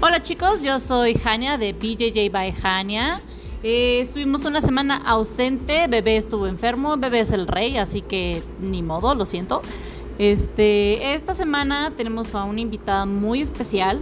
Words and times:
Hola 0.00 0.22
chicos, 0.22 0.62
yo 0.62 0.78
soy 0.78 1.14
Jania 1.14 1.58
de 1.58 1.72
BJJ 1.72 2.30
by 2.30 2.52
Jania. 2.52 3.20
Eh, 3.64 3.98
estuvimos 4.00 4.44
una 4.44 4.60
semana 4.60 5.02
ausente, 5.04 5.88
bebé 5.88 6.16
estuvo 6.16 6.46
enfermo, 6.46 6.96
bebé 6.96 7.18
es 7.18 7.32
el 7.32 7.48
rey, 7.48 7.78
así 7.78 8.00
que 8.00 8.44
ni 8.60 8.80
modo, 8.80 9.16
lo 9.16 9.26
siento. 9.26 9.60
Este, 10.20 11.14
esta 11.14 11.34
semana 11.34 11.92
tenemos 11.96 12.36
a 12.36 12.44
una 12.44 12.60
invitada 12.60 13.06
muy 13.06 13.40
especial. 13.40 14.00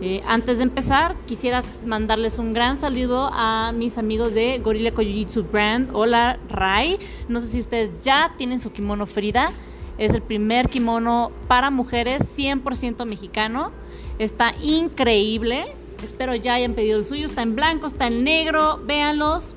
Eh, 0.00 0.20
antes 0.26 0.56
de 0.56 0.64
empezar, 0.64 1.14
quisiera 1.26 1.62
mandarles 1.84 2.40
un 2.40 2.52
gran 2.52 2.76
saludo 2.76 3.30
a 3.32 3.70
mis 3.72 3.98
amigos 3.98 4.34
de 4.34 4.58
Gorilla 4.58 4.90
Jiu 4.90 5.44
Brand. 5.44 5.90
Hola 5.92 6.40
Rai, 6.48 6.98
no 7.28 7.38
sé 7.38 7.46
si 7.46 7.60
ustedes 7.60 7.92
ya 8.02 8.34
tienen 8.36 8.58
su 8.58 8.72
kimono 8.72 9.06
Frida. 9.06 9.52
Es 9.96 10.12
el 10.12 10.22
primer 10.22 10.68
kimono 10.68 11.30
para 11.46 11.70
mujeres 11.70 12.36
100% 12.36 13.04
mexicano. 13.06 13.70
Está 14.18 14.54
increíble. 14.62 15.66
Espero 16.02 16.34
ya 16.34 16.54
hayan 16.54 16.74
pedido 16.74 16.98
el 16.98 17.04
suyo. 17.04 17.26
Está 17.26 17.42
en 17.42 17.54
blanco, 17.54 17.86
está 17.86 18.06
en 18.06 18.24
negro. 18.24 18.80
Véanlos. 18.84 19.54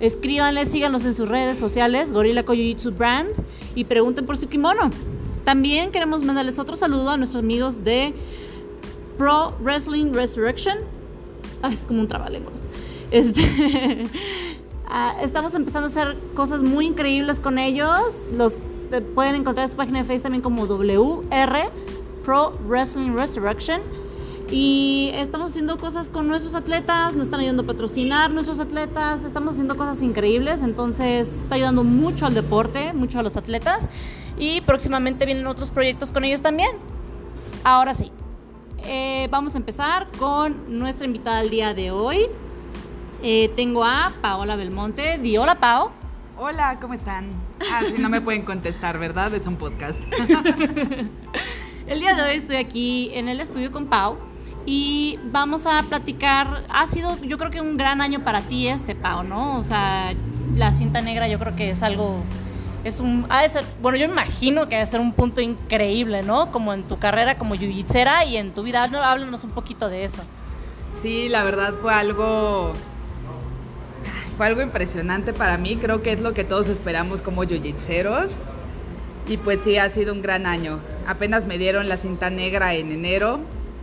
Escríbanles, 0.00 0.70
síganlos 0.70 1.06
en 1.06 1.14
sus 1.14 1.26
redes 1.26 1.58
sociales, 1.58 2.12
Gorilla 2.12 2.44
Koyujitsu 2.44 2.90
Brand, 2.90 3.30
y 3.74 3.84
pregunten 3.84 4.26
por 4.26 4.36
su 4.36 4.46
kimono. 4.46 4.90
También 5.44 5.90
queremos 5.90 6.22
mandarles 6.22 6.58
otro 6.58 6.76
saludo 6.76 7.10
a 7.10 7.16
nuestros 7.16 7.42
amigos 7.42 7.82
de 7.82 8.12
Pro 9.16 9.54
Wrestling 9.60 10.12
Resurrection. 10.12 10.76
Ah, 11.62 11.70
es 11.72 11.86
como 11.86 12.00
un 12.00 12.08
trabalenguas. 12.08 12.66
Este, 13.10 13.40
ah, 14.86 15.16
estamos 15.22 15.54
empezando 15.54 15.86
a 15.86 15.90
hacer 15.90 16.18
cosas 16.34 16.62
muy 16.62 16.86
increíbles 16.86 17.40
con 17.40 17.58
ellos. 17.58 18.26
Los 18.36 18.58
pueden 19.14 19.36
encontrar 19.36 19.64
en 19.64 19.70
su 19.70 19.76
página 19.76 20.00
de 20.00 20.04
Facebook 20.04 20.24
también 20.24 20.42
como 20.42 20.66
WR 20.66 21.70
Pro 22.26 22.50
Wrestling 22.66 23.12
Resurrection. 23.12 23.80
Y 24.50 25.10
estamos 25.14 25.52
haciendo 25.52 25.76
cosas 25.78 26.10
con 26.10 26.28
nuestros 26.28 26.54
atletas, 26.54 27.14
nos 27.14 27.24
están 27.24 27.40
ayudando 27.40 27.62
a 27.62 27.66
patrocinar 27.66 28.30
nuestros 28.30 28.60
atletas, 28.60 29.24
estamos 29.24 29.54
haciendo 29.54 29.76
cosas 29.76 30.02
increíbles, 30.02 30.62
entonces 30.62 31.36
está 31.36 31.56
ayudando 31.56 31.82
mucho 31.82 32.26
al 32.26 32.34
deporte, 32.34 32.92
mucho 32.92 33.18
a 33.18 33.22
los 33.24 33.36
atletas 33.36 33.88
y 34.38 34.60
próximamente 34.60 35.26
vienen 35.26 35.46
otros 35.48 35.70
proyectos 35.70 36.12
con 36.12 36.22
ellos 36.22 36.42
también. 36.42 36.70
Ahora 37.64 37.94
sí, 37.94 38.12
eh, 38.84 39.26
vamos 39.32 39.54
a 39.54 39.58
empezar 39.58 40.06
con 40.16 40.78
nuestra 40.78 41.06
invitada 41.06 41.40
del 41.40 41.50
día 41.50 41.74
de 41.74 41.90
hoy. 41.90 42.26
Eh, 43.22 43.50
tengo 43.56 43.84
a 43.84 44.12
Paola 44.20 44.54
Belmonte. 44.54 45.18
Di 45.18 45.36
hola, 45.36 45.56
Pao. 45.56 45.90
Hola, 46.38 46.78
¿cómo 46.80 46.94
están? 46.94 47.30
Ah, 47.72 47.82
sí, 47.88 47.94
no 47.98 48.08
me 48.08 48.20
pueden 48.20 48.42
contestar, 48.42 48.98
¿verdad? 48.98 49.34
Es 49.34 49.46
un 49.46 49.56
podcast. 49.56 50.00
El 51.88 52.00
día 52.00 52.14
de 52.14 52.22
hoy 52.22 52.36
estoy 52.36 52.56
aquí 52.56 53.12
en 53.14 53.28
el 53.28 53.40
estudio 53.40 53.70
con 53.70 53.86
Pau 53.86 54.16
y 54.64 55.20
vamos 55.30 55.66
a 55.66 55.84
platicar. 55.84 56.64
Ha 56.68 56.88
sido, 56.88 57.16
yo 57.22 57.38
creo 57.38 57.52
que 57.52 57.60
un 57.60 57.76
gran 57.76 58.00
año 58.00 58.24
para 58.24 58.40
ti 58.40 58.66
este, 58.66 58.96
Pau, 58.96 59.22
¿no? 59.22 59.56
O 59.56 59.62
sea, 59.62 60.12
la 60.56 60.72
cinta 60.72 61.00
negra 61.00 61.28
yo 61.28 61.38
creo 61.38 61.54
que 61.54 61.70
es 61.70 61.84
algo. 61.84 62.24
Es 62.82 62.98
un. 62.98 63.24
Ha 63.28 63.42
de 63.42 63.50
ser, 63.50 63.64
bueno, 63.80 63.98
yo 63.98 64.04
imagino 64.06 64.68
que 64.68 64.74
ha 64.74 64.80
de 64.80 64.86
ser 64.86 64.98
un 64.98 65.12
punto 65.12 65.40
increíble, 65.40 66.24
¿no? 66.24 66.50
Como 66.50 66.74
en 66.74 66.82
tu 66.82 66.98
carrera 66.98 67.38
como 67.38 67.54
jiu 67.54 67.70
y 67.70 68.36
en 68.36 68.50
tu 68.50 68.64
vida. 68.64 68.88
¿no? 68.88 69.00
Háblanos 69.00 69.44
un 69.44 69.50
poquito 69.50 69.88
de 69.88 70.02
eso. 70.02 70.22
Sí, 71.00 71.28
la 71.28 71.44
verdad 71.44 71.72
fue 71.80 71.94
algo. 71.94 72.72
Fue 74.36 74.46
algo 74.46 74.60
impresionante 74.60 75.32
para 75.32 75.56
mí. 75.56 75.76
Creo 75.76 76.02
que 76.02 76.10
es 76.10 76.20
lo 76.20 76.34
que 76.34 76.42
todos 76.42 76.66
esperamos 76.66 77.22
como 77.22 77.44
jiu 77.44 77.62
Y 79.28 79.36
pues 79.36 79.60
sí, 79.62 79.76
ha 79.76 79.88
sido 79.88 80.12
un 80.12 80.20
gran 80.20 80.46
año 80.46 80.80
apenas 81.06 81.46
me 81.46 81.58
dieron 81.58 81.88
la 81.88 81.96
cinta 81.96 82.30
negra 82.30 82.74
en 82.74 82.92
enero 82.92 83.40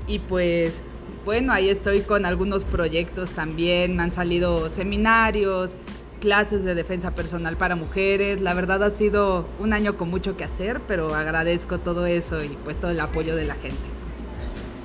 y 0.07 0.19
pues 0.19 0.81
bueno, 1.25 1.53
ahí 1.53 1.69
estoy 1.69 2.01
con 2.01 2.25
algunos 2.25 2.65
proyectos 2.65 3.29
también, 3.29 3.95
me 3.95 4.03
han 4.03 4.11
salido 4.11 4.69
seminarios, 4.69 5.71
clases 6.19 6.63
de 6.63 6.75
defensa 6.75 7.11
personal 7.11 7.57
para 7.57 7.75
mujeres, 7.75 8.41
la 8.41 8.53
verdad 8.53 8.83
ha 8.83 8.91
sido 8.91 9.45
un 9.59 9.73
año 9.73 9.97
con 9.97 10.09
mucho 10.09 10.35
que 10.35 10.43
hacer, 10.43 10.81
pero 10.87 11.15
agradezco 11.15 11.79
todo 11.79 12.05
eso 12.05 12.43
y 12.43 12.57
pues 12.63 12.79
todo 12.79 12.91
el 12.91 12.99
apoyo 12.99 13.35
de 13.35 13.45
la 13.45 13.55
gente. 13.55 13.77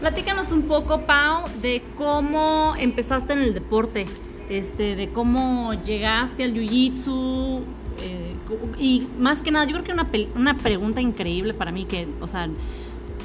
Platícanos 0.00 0.52
un 0.52 0.62
poco, 0.62 1.00
Pau, 1.00 1.44
de 1.60 1.82
cómo 1.96 2.74
empezaste 2.78 3.32
en 3.32 3.40
el 3.40 3.52
deporte, 3.52 4.06
este, 4.48 4.94
de 4.94 5.08
cómo 5.08 5.74
llegaste 5.74 6.44
al 6.44 6.54
jiu-jitsu, 6.54 7.62
eh, 8.00 8.34
y 8.78 9.06
más 9.18 9.42
que 9.42 9.50
nada, 9.50 9.64
yo 9.64 9.72
creo 9.72 9.84
que 9.84 9.92
una, 9.92 10.08
una 10.34 10.56
pregunta 10.56 11.00
increíble 11.00 11.54
para 11.54 11.72
mí 11.72 11.84
que, 11.84 12.08
o 12.20 12.28
sea, 12.28 12.48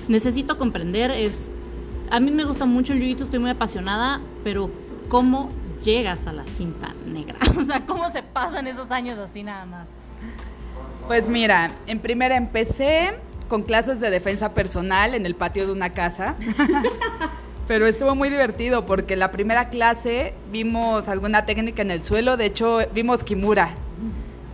necesito 0.07 0.57
comprender 0.57 1.11
es, 1.11 1.56
a 2.09 2.19
mí 2.19 2.31
me 2.31 2.44
gusta 2.44 2.66
mucho 2.66 2.94
el 2.94 3.00
jiu 3.00 3.16
estoy 3.17 3.39
muy 3.39 3.51
apasionada, 3.51 4.22
pero 4.44 4.69
¿cómo 5.09 5.50
llegas 5.83 6.28
a 6.28 6.33
la 6.33 6.45
cinta 6.45 6.94
negra? 7.06 7.38
O 7.57 7.63
sea, 7.63 7.85
¿cómo 7.85 8.09
se 8.09 8.23
pasan 8.23 8.67
esos 8.67 8.91
años 8.91 9.17
así 9.19 9.44
nada 9.44 9.66
más? 9.66 9.89
Pues 11.07 11.28
mira, 11.28 11.72
en 11.88 12.00
primera 12.00 12.35
empecé 12.35 13.13
con 13.50 13.63
clases 13.63 14.00
de 14.00 14.09
defensa 14.09 14.53
personal 14.53 15.13
en 15.13 15.25
el 15.25 15.35
patio 15.35 15.66
de 15.67 15.73
una 15.73 15.91
casa. 15.91 16.35
Pero 17.67 17.85
estuvo 17.88 18.13
muy 18.13 18.29
divertido 18.29 18.85
porque 18.85 19.16
la 19.16 19.31
primera 19.31 19.69
clase 19.69 20.33
vimos 20.51 21.07
alguna 21.07 21.45
técnica 21.45 21.81
en 21.81 21.91
el 21.91 22.03
suelo, 22.03 22.35
de 22.35 22.47
hecho 22.47 22.79
vimos 22.94 23.23
Kimura, 23.23 23.75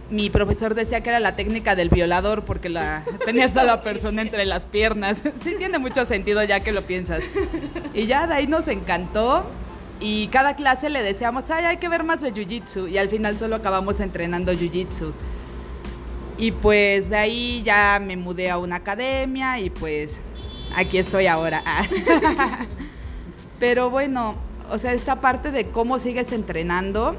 mi 0.10 0.30
profesor 0.30 0.76
decía 0.76 1.02
que 1.02 1.10
era 1.10 1.20
la 1.20 1.36
técnica 1.36 1.76
del 1.76 1.90
violador 1.90 2.44
porque 2.44 2.70
la 2.70 3.04
tenías 3.26 3.56
a 3.58 3.64
la 3.64 3.82
persona 3.82 4.22
entre 4.22 4.46
las 4.46 4.66
piernas. 4.66 5.24
Sí 5.44 5.56
tiene 5.58 5.80
mucho 5.80 6.06
sentido 6.06 6.44
ya 6.44 6.62
que 6.62 6.72
lo 6.72 6.82
piensas. 6.84 7.22
Y 7.94 8.06
ya 8.06 8.28
de 8.28 8.34
ahí 8.34 8.48
nos 8.48 8.68
encantó 8.68 9.46
y 10.00 10.28
cada 10.28 10.56
clase 10.56 10.90
le 10.90 11.02
decíamos, 11.02 11.50
ay, 11.50 11.66
hay 11.66 11.78
que 11.78 11.90
ver 11.90 12.04
más 12.04 12.22
de 12.22 12.34
Jiu-Jitsu 12.34 12.90
y 12.90 12.98
al 12.98 13.10
final 13.10 13.38
solo 13.38 13.56
acabamos 13.56 14.00
entrenando 14.00 14.52
Jiu-Jitsu. 14.54 15.12
Y 16.38 16.52
pues 16.52 17.10
de 17.10 17.18
ahí 17.18 17.64
ya 17.64 18.02
me 18.02 18.16
mudé 18.16 18.50
a 18.50 18.58
una 18.58 18.78
academia 18.78 19.60
y 19.60 19.70
pues 19.70 20.20
aquí 20.76 20.98
estoy 20.98 21.28
ahora. 21.28 21.64
Pero 23.60 23.90
bueno, 23.90 24.36
o 24.72 24.78
sea, 24.78 24.94
esta 24.94 25.20
parte 25.20 25.52
de 25.52 25.66
cómo 25.66 26.00
sigues 26.00 26.32
entrenando, 26.32 27.18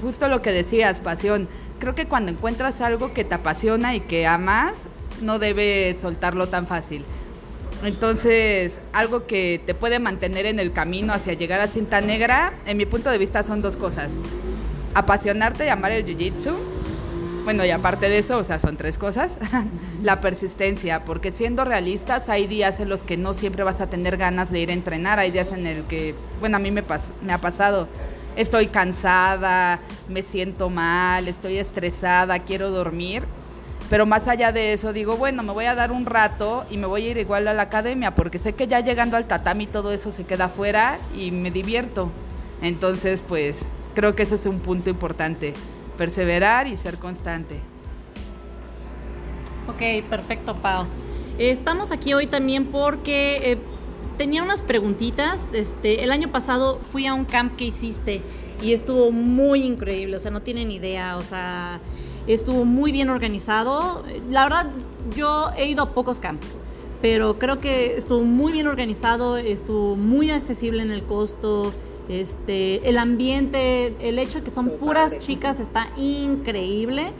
justo 0.00 0.28
lo 0.28 0.40
que 0.40 0.52
decías, 0.52 1.00
pasión 1.00 1.48
creo 1.80 1.96
que 1.96 2.06
cuando 2.06 2.30
encuentras 2.30 2.80
algo 2.80 3.12
que 3.12 3.24
te 3.24 3.34
apasiona 3.34 3.96
y 3.96 4.00
que 4.00 4.26
amas, 4.26 4.74
no 5.20 5.40
debes 5.40 6.00
soltarlo 6.00 6.46
tan 6.46 6.68
fácil. 6.68 7.04
Entonces, 7.82 8.78
algo 8.92 9.26
que 9.26 9.60
te 9.64 9.74
puede 9.74 9.98
mantener 9.98 10.46
en 10.46 10.60
el 10.60 10.72
camino 10.72 11.12
hacia 11.12 11.32
llegar 11.32 11.60
a 11.60 11.66
cinta 11.66 12.00
negra, 12.00 12.52
en 12.66 12.76
mi 12.76 12.84
punto 12.84 13.10
de 13.10 13.18
vista 13.18 13.42
son 13.42 13.62
dos 13.62 13.76
cosas. 13.76 14.12
Apasionarte 14.94 15.64
y 15.64 15.68
amar 15.68 15.92
el 15.92 16.04
jiu-jitsu. 16.04 16.54
Bueno, 17.44 17.64
y 17.64 17.70
aparte 17.70 18.10
de 18.10 18.18
eso, 18.18 18.36
o 18.36 18.44
sea, 18.44 18.58
son 18.58 18.76
tres 18.76 18.98
cosas. 18.98 19.32
la 20.02 20.20
persistencia, 20.20 21.04
porque 21.06 21.32
siendo 21.32 21.64
realistas, 21.64 22.28
hay 22.28 22.46
días 22.46 22.80
en 22.80 22.90
los 22.90 23.02
que 23.02 23.16
no 23.16 23.32
siempre 23.32 23.64
vas 23.64 23.80
a 23.80 23.86
tener 23.86 24.18
ganas 24.18 24.52
de 24.52 24.60
ir 24.60 24.70
a 24.70 24.74
entrenar, 24.74 25.18
hay 25.18 25.30
días 25.30 25.48
en 25.52 25.66
el 25.66 25.84
que, 25.84 26.14
bueno, 26.40 26.58
a 26.58 26.60
mí 26.60 26.70
me, 26.70 26.84
me 27.22 27.32
ha 27.32 27.38
pasado 27.38 27.88
estoy 28.36 28.68
cansada, 28.68 29.80
me 30.08 30.22
siento 30.22 30.70
mal, 30.70 31.28
estoy 31.28 31.58
estresada, 31.58 32.38
quiero 32.40 32.70
dormir. 32.70 33.24
Pero 33.90 34.06
más 34.06 34.28
allá 34.28 34.52
de 34.52 34.72
eso, 34.72 34.92
digo, 34.92 35.16
bueno, 35.16 35.42
me 35.42 35.52
voy 35.52 35.64
a 35.64 35.74
dar 35.74 35.90
un 35.90 36.06
rato 36.06 36.64
y 36.70 36.76
me 36.76 36.86
voy 36.86 37.06
a 37.06 37.10
ir 37.10 37.16
igual 37.18 37.48
a 37.48 37.54
la 37.54 37.62
academia, 37.62 38.14
porque 38.14 38.38
sé 38.38 38.52
que 38.52 38.68
ya 38.68 38.80
llegando 38.80 39.16
al 39.16 39.26
tatami 39.26 39.66
todo 39.66 39.90
eso 39.92 40.12
se 40.12 40.24
queda 40.24 40.44
afuera 40.44 40.98
y 41.16 41.32
me 41.32 41.50
divierto. 41.50 42.08
Entonces, 42.62 43.24
pues, 43.26 43.66
creo 43.94 44.14
que 44.14 44.22
ese 44.22 44.36
es 44.36 44.46
un 44.46 44.60
punto 44.60 44.90
importante, 44.90 45.54
perseverar 45.98 46.68
y 46.68 46.76
ser 46.76 46.98
constante. 46.98 47.56
Ok, 49.66 50.04
perfecto, 50.08 50.54
Pau. 50.54 50.86
Estamos 51.38 51.90
aquí 51.90 52.14
hoy 52.14 52.26
también 52.26 52.66
porque 52.66 53.52
eh, 53.52 53.58
tenía 54.20 54.42
unas 54.42 54.60
preguntitas. 54.60 55.54
Este, 55.54 56.04
el 56.04 56.12
año 56.12 56.30
pasado 56.30 56.78
fui 56.92 57.06
a 57.06 57.14
un 57.14 57.24
camp 57.24 57.56
que 57.56 57.64
hiciste 57.64 58.20
y 58.62 58.74
estuvo 58.74 59.10
muy 59.10 59.62
increíble, 59.62 60.14
o 60.14 60.18
sea, 60.18 60.30
no 60.30 60.42
tienen 60.42 60.70
idea, 60.70 61.16
o 61.16 61.22
sea, 61.22 61.80
estuvo 62.26 62.66
muy 62.66 62.92
bien 62.92 63.08
organizado. 63.08 64.04
La 64.28 64.42
verdad, 64.42 64.66
yo 65.16 65.48
he 65.56 65.70
ido 65.70 65.84
a 65.84 65.94
pocos 65.94 66.20
camps, 66.20 66.58
pero 67.00 67.38
creo 67.38 67.60
que 67.60 67.96
estuvo 67.96 68.20
muy 68.20 68.52
bien 68.52 68.66
organizado, 68.66 69.38
estuvo 69.38 69.96
muy 69.96 70.30
accesible 70.30 70.82
en 70.82 70.90
el 70.90 71.02
costo. 71.02 71.72
Este, 72.10 72.86
el 72.86 72.98
ambiente, 72.98 73.94
el 74.00 74.18
hecho 74.18 74.40
de 74.40 74.44
que 74.44 74.50
son 74.50 74.68
puras 74.68 75.18
chicas 75.20 75.60
está 75.60 75.88
increíble. 75.96 77.12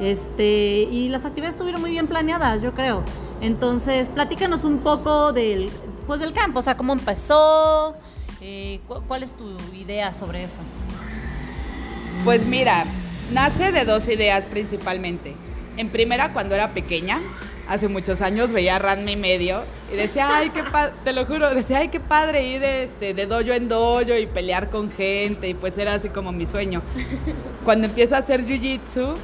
Este, 0.00 0.88
y 0.90 1.10
las 1.10 1.26
actividades 1.26 1.54
estuvieron 1.54 1.80
muy 1.80 1.92
bien 1.92 2.08
planeadas, 2.08 2.60
yo 2.60 2.72
creo. 2.72 3.04
Entonces, 3.40 4.08
platícanos 4.08 4.64
un 4.64 4.78
poco 4.78 5.32
del, 5.32 5.70
del 6.18 6.32
campo, 6.32 6.58
o 6.58 6.62
sea, 6.62 6.76
cómo 6.76 6.92
empezó, 6.92 7.94
eh, 8.40 8.80
¿cuál 9.06 9.22
es 9.22 9.34
tu 9.34 9.56
idea 9.74 10.12
sobre 10.14 10.42
eso? 10.42 10.60
Pues 12.24 12.44
mira, 12.44 12.84
nace 13.32 13.70
de 13.70 13.84
dos 13.84 14.08
ideas 14.08 14.44
principalmente. 14.46 15.34
En 15.76 15.88
primera, 15.88 16.32
cuando 16.32 16.54
era 16.54 16.70
pequeña, 16.74 17.20
hace 17.68 17.86
muchos 17.86 18.20
años 18.20 18.52
veía 18.52 18.80
Ranma 18.80 19.12
y 19.12 19.16
medio 19.16 19.62
y 19.92 19.96
decía, 19.96 20.28
ay, 20.36 20.50
qué 20.50 20.64
padre, 20.64 20.92
te 21.04 21.12
lo 21.12 21.24
juro, 21.24 21.54
decía, 21.54 21.78
ay, 21.78 21.88
qué 21.88 22.00
padre 22.00 22.44
ir 22.44 22.64
este, 22.64 23.14
de 23.14 23.26
dojo 23.26 23.52
en 23.52 23.68
dojo 23.68 24.02
y 24.02 24.26
pelear 24.26 24.70
con 24.70 24.90
gente 24.90 25.48
y 25.48 25.54
pues 25.54 25.78
era 25.78 25.94
así 25.94 26.08
como 26.08 26.32
mi 26.32 26.46
sueño. 26.46 26.82
Cuando 27.64 27.86
empiezo 27.86 28.16
a 28.16 28.18
hacer 28.18 28.44
jiu-jitsu, 28.44 29.14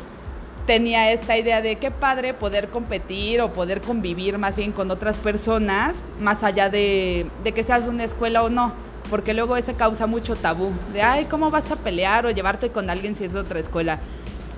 tenía 0.67 1.13
esta 1.13 1.39
idea 1.39 1.63
de 1.63 1.77
qué 1.77 1.91
padre 1.91 2.35
poder 2.35 2.69
competir 2.69 3.41
o 3.41 3.53
poder 3.53 3.81
convivir 3.81 4.37
más 4.39 4.57
bien 4.57 4.73
con 4.73 4.91
otras 4.91 5.17
personas, 5.17 6.03
más 6.21 6.43
allá 6.43 6.69
de, 6.69 7.27
de 7.45 7.53
que 7.53 7.63
seas 7.63 7.85
de 7.85 7.91
una 7.91 8.05
escuela 8.05 8.43
o 8.43 8.51
no, 8.51 8.73
porque 9.09 9.33
luego 9.33 9.57
eso 9.57 9.75
causa 9.77 10.07
mucho 10.07 10.37
tabú, 10.37 10.73
de, 10.93 11.03
ay, 11.03 11.27
¿cómo 11.27 11.51
vas 11.51 11.71
a 11.71 11.77
pelear 11.77 12.27
o 12.27 12.31
llevarte 12.31 12.71
con 12.71 12.91
alguien 12.91 13.15
si 13.15 13.25
es 13.25 13.33
de 13.33 13.41
otra 13.41 13.61
escuela? 13.61 14.01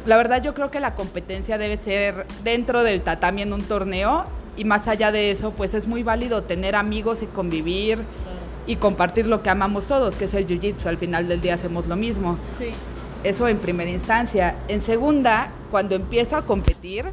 La 0.07 0.17
verdad 0.17 0.43
yo 0.43 0.55
creo 0.55 0.71
que 0.71 0.81
la 0.81 0.95
competencia 0.95 1.59
debe 1.59 1.77
ser 1.77 2.27
dentro 2.43 2.83
del 2.83 3.03
tatami 3.03 3.43
en 3.43 3.53
un 3.53 3.63
torneo 3.63 4.25
y 4.57 4.65
más 4.65 4.89
allá 4.89 5.13
de 5.13 5.31
eso, 5.31 5.53
pues 5.53 5.75
es 5.75 5.87
muy 5.87 6.03
válido 6.03 6.43
tener 6.43 6.75
amigos 6.75 7.23
y 7.23 7.27
convivir 7.27 7.99
y 8.67 8.77
compartir 8.77 9.27
lo 9.27 9.43
que 9.43 9.51
amamos 9.51 9.87
todos, 9.87 10.17
que 10.17 10.25
es 10.25 10.35
el 10.35 10.47
jiu-jitsu. 10.47 10.87
Al 10.87 10.99
final 10.99 11.29
del 11.29 11.41
día 11.41 11.55
hacemos 11.55 11.87
lo 11.87 11.97
mismo. 11.97 12.39
Sí. 12.53 12.71
Eso 13.25 13.49
en 13.49 13.59
primera 13.59 13.91
instancia. 13.91 14.57
En 14.69 14.81
segunda, 14.81 15.51
cuando 15.71 15.95
empiezo 15.95 16.37
a 16.37 16.45
competir, 16.45 17.07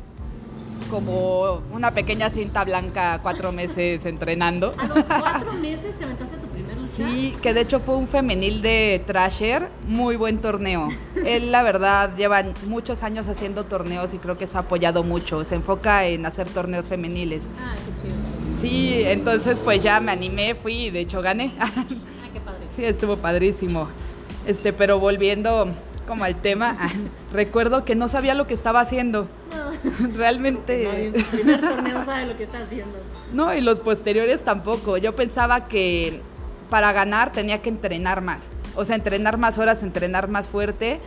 como 0.90 1.62
una 1.74 1.92
pequeña 1.92 2.30
cinta 2.30 2.63
blanca, 2.63 3.19
cuatro 3.22 3.52
meses 3.52 4.06
entrenando. 4.06 4.72
¿A 4.78 4.86
los 4.86 5.06
cuatro 5.06 5.54
meses 5.62 5.96
te 5.96 6.06
aventaste 6.06 6.38
tu 6.38 6.48
primer 6.48 6.78
lucha? 6.78 6.92
Sí, 6.96 7.36
que 7.42 7.54
de 7.54 7.62
hecho 7.62 7.80
fue 7.80 7.96
un 7.96 8.07
femenil 8.07 8.62
de 8.62 9.04
Trasher, 9.06 9.69
muy 9.88 10.16
buen 10.16 10.40
torneo. 10.40 10.90
Él, 11.25 11.52
la 11.52 11.63
verdad, 11.63 12.16
lleva 12.16 12.44
muchos 12.68 13.04
años 13.04 13.28
haciendo 13.28 13.66
torneos 13.66 14.13
y 14.13 14.18
creo 14.18 14.38
que 14.38 14.48
se 14.48 14.57
ha 14.57 14.62
apoyado 14.62 15.04
mucho. 15.04 15.44
Se 15.44 15.56
enfoca 15.56 16.06
en 16.06 16.25
hacer 16.25 16.48
torneos 16.50 16.88
femeniles. 16.88 17.48
Ah, 17.60 17.75
qué 17.75 18.07
chido. 18.07 18.16
Sí, 18.62 19.02
entonces 19.04 19.60
pues 19.63 19.84
ya 19.84 20.00
me 20.00 20.12
animé, 20.12 20.56
fui 20.56 20.86
y 20.86 20.90
de 20.90 21.02
hecho 21.02 21.22
gané. 21.22 21.52
Ah, 21.60 21.69
qué 22.34 22.40
padre. 22.40 22.66
Sí, 22.75 22.86
estuvo 22.86 23.18
padrísimo. 23.18 23.90
Este, 24.48 24.74
pero 24.74 25.00
volviendo 25.00 25.68
como 26.06 26.24
al 26.24 26.36
tema, 26.36 26.78
recuerdo 27.34 27.86
que 27.86 27.96
no 27.96 28.10
sabía 28.10 28.34
lo 28.34 28.48
que 28.48 28.54
estaba 28.54 28.80
haciendo. 28.80 29.28
No. 29.52 29.75
Realmente. 30.16 30.88
Nadie 30.88 31.07
en 31.07 31.16
su 31.16 31.25
primer 31.25 31.62
torneo 31.62 32.06
sabe 32.06 32.25
lo 32.25 32.38
que 32.38 32.44
está 32.44 32.60
haciendo. 32.60 32.98
No, 33.34 33.54
y 33.54 33.62
los 33.62 33.80
posteriores 33.80 34.44
tampoco. 34.44 34.98
Yo 34.98 35.16
pensaba 35.16 35.68
que 35.68 36.22
para 36.69 36.92
ganar 36.92 37.31
tenía 37.31 37.62
que 37.62 37.69
entrenar 37.69 38.22
más. 38.22 38.48
O 38.75 38.86
sea, 38.86 38.96
entrenar 38.96 39.38
más 39.38 39.57
horas, 39.57 39.84
entrenar 39.84 40.28
más 40.28 40.50
fuerte. 40.50 41.00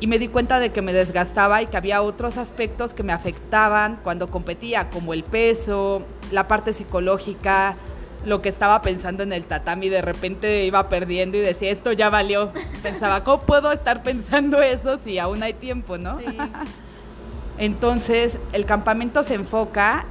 Y 0.00 0.06
me 0.06 0.18
di 0.18 0.28
cuenta 0.28 0.60
de 0.60 0.70
que 0.70 0.80
me 0.80 0.94
desgastaba 0.94 1.60
y 1.60 1.66
que 1.66 1.76
había 1.76 2.00
otros 2.00 2.38
aspectos 2.38 2.94
que 2.94 3.02
me 3.02 3.12
afectaban 3.12 3.98
cuando 4.02 4.30
competía, 4.30 4.88
como 4.88 5.12
el 5.12 5.24
peso, 5.24 6.06
la 6.30 6.48
parte 6.48 6.72
psicológica, 6.72 7.76
lo 8.24 8.42
que 8.42 8.48
estaba 8.48 8.82
pensando 8.82 9.22
en 9.22 9.32
el 9.32 9.44
tatami. 9.44 9.88
De 9.88 10.02
repente 10.02 10.64
iba 10.64 10.88
perdiendo 10.88 11.36
y 11.36 11.40
decía, 11.40 11.70
esto 11.70 11.92
ya 11.92 12.10
valió. 12.10 12.52
Pensaba, 12.82 13.24
¿cómo 13.24 13.42
puedo 13.42 13.72
estar 13.72 14.02
pensando 14.02 14.60
eso 14.60 14.98
si 14.98 15.18
aún 15.18 15.42
hay 15.42 15.54
tiempo, 15.54 15.98
no? 15.98 16.18
Sí. 16.18 16.24
Entonces, 17.58 18.38
el 18.52 18.64
campamento 18.64 19.22
se 19.22 19.34
enfoca 19.34 20.06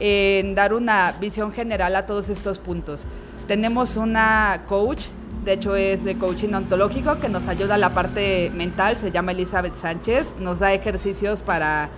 en 0.00 0.54
dar 0.54 0.74
una 0.74 1.12
visión 1.20 1.52
general 1.52 1.96
a 1.96 2.06
todos 2.06 2.28
estos 2.28 2.58
puntos. 2.58 3.02
Tenemos 3.48 3.96
una 3.96 4.62
coach, 4.68 5.02
de 5.44 5.54
hecho 5.54 5.74
es 5.74 6.04
de 6.04 6.16
coaching 6.16 6.52
ontológico, 6.52 7.18
que 7.18 7.28
nos 7.28 7.48
ayuda 7.48 7.74
a 7.74 7.78
la 7.78 7.94
parte 7.94 8.52
mental, 8.54 8.96
se 8.96 9.10
llama 9.10 9.32
Elizabeth 9.32 9.74
Sánchez, 9.74 10.34
nos 10.38 10.58
da 10.60 10.72
ejercicios 10.72 11.42
para 11.42 11.88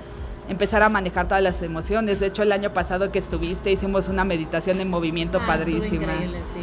empezar 0.51 0.83
a 0.83 0.89
manejar 0.89 1.27
todas 1.29 1.43
las 1.43 1.63
emociones. 1.63 2.21
De 2.21 2.27
hecho, 2.27 2.43
el 2.43 2.53
año 2.53 2.73
pasado 2.75 3.11
que 3.11 3.19
estuviste 3.21 3.71
hicimos 3.73 4.09
una 4.09 4.25
meditación 4.25 4.81
en 4.81 4.91
movimiento 4.91 5.39
Ah, 5.43 5.47
padrísima. 5.47 6.03
increíble, 6.13 6.41
sí. 6.53 6.61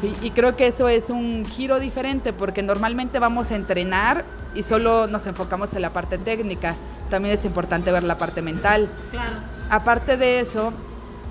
Sí, 0.00 0.14
y 0.22 0.30
creo 0.30 0.56
que 0.56 0.66
eso 0.66 0.88
es 0.88 1.10
un 1.10 1.44
giro 1.44 1.78
diferente 1.78 2.32
porque 2.32 2.62
normalmente 2.62 3.18
vamos 3.18 3.50
a 3.50 3.56
entrenar 3.56 4.24
y 4.54 4.62
solo 4.62 5.06
nos 5.06 5.26
enfocamos 5.26 5.72
en 5.74 5.82
la 5.82 5.92
parte 5.92 6.18
técnica. 6.18 6.74
También 7.10 7.38
es 7.38 7.44
importante 7.44 7.92
ver 7.92 8.02
la 8.02 8.16
parte 8.18 8.40
mental. 8.42 8.88
Claro. 9.10 9.32
Aparte 9.68 10.16
de 10.16 10.40
eso, 10.40 10.72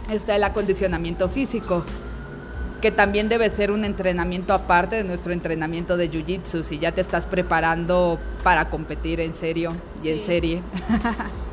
está 0.09 0.35
el 0.35 0.43
acondicionamiento 0.43 1.27
físico, 1.29 1.83
que 2.79 2.91
también 2.91 3.27
debe 3.27 3.49
ser 3.49 3.71
un 3.71 3.83
entrenamiento 3.85 4.53
aparte 4.53 4.95
de 4.97 5.03
nuestro 5.03 5.33
entrenamiento 5.33 5.97
de 5.97 6.09
Jiu-Jitsu, 6.11 6.63
si 6.63 6.77
ya 6.79 6.91
te 6.93 7.01
estás 7.01 7.25
preparando 7.25 8.19
para 8.43 8.69
competir 8.69 9.19
en 9.19 9.33
serio 9.33 9.73
y 10.03 10.09
en 10.09 10.19
serie. 10.19 10.61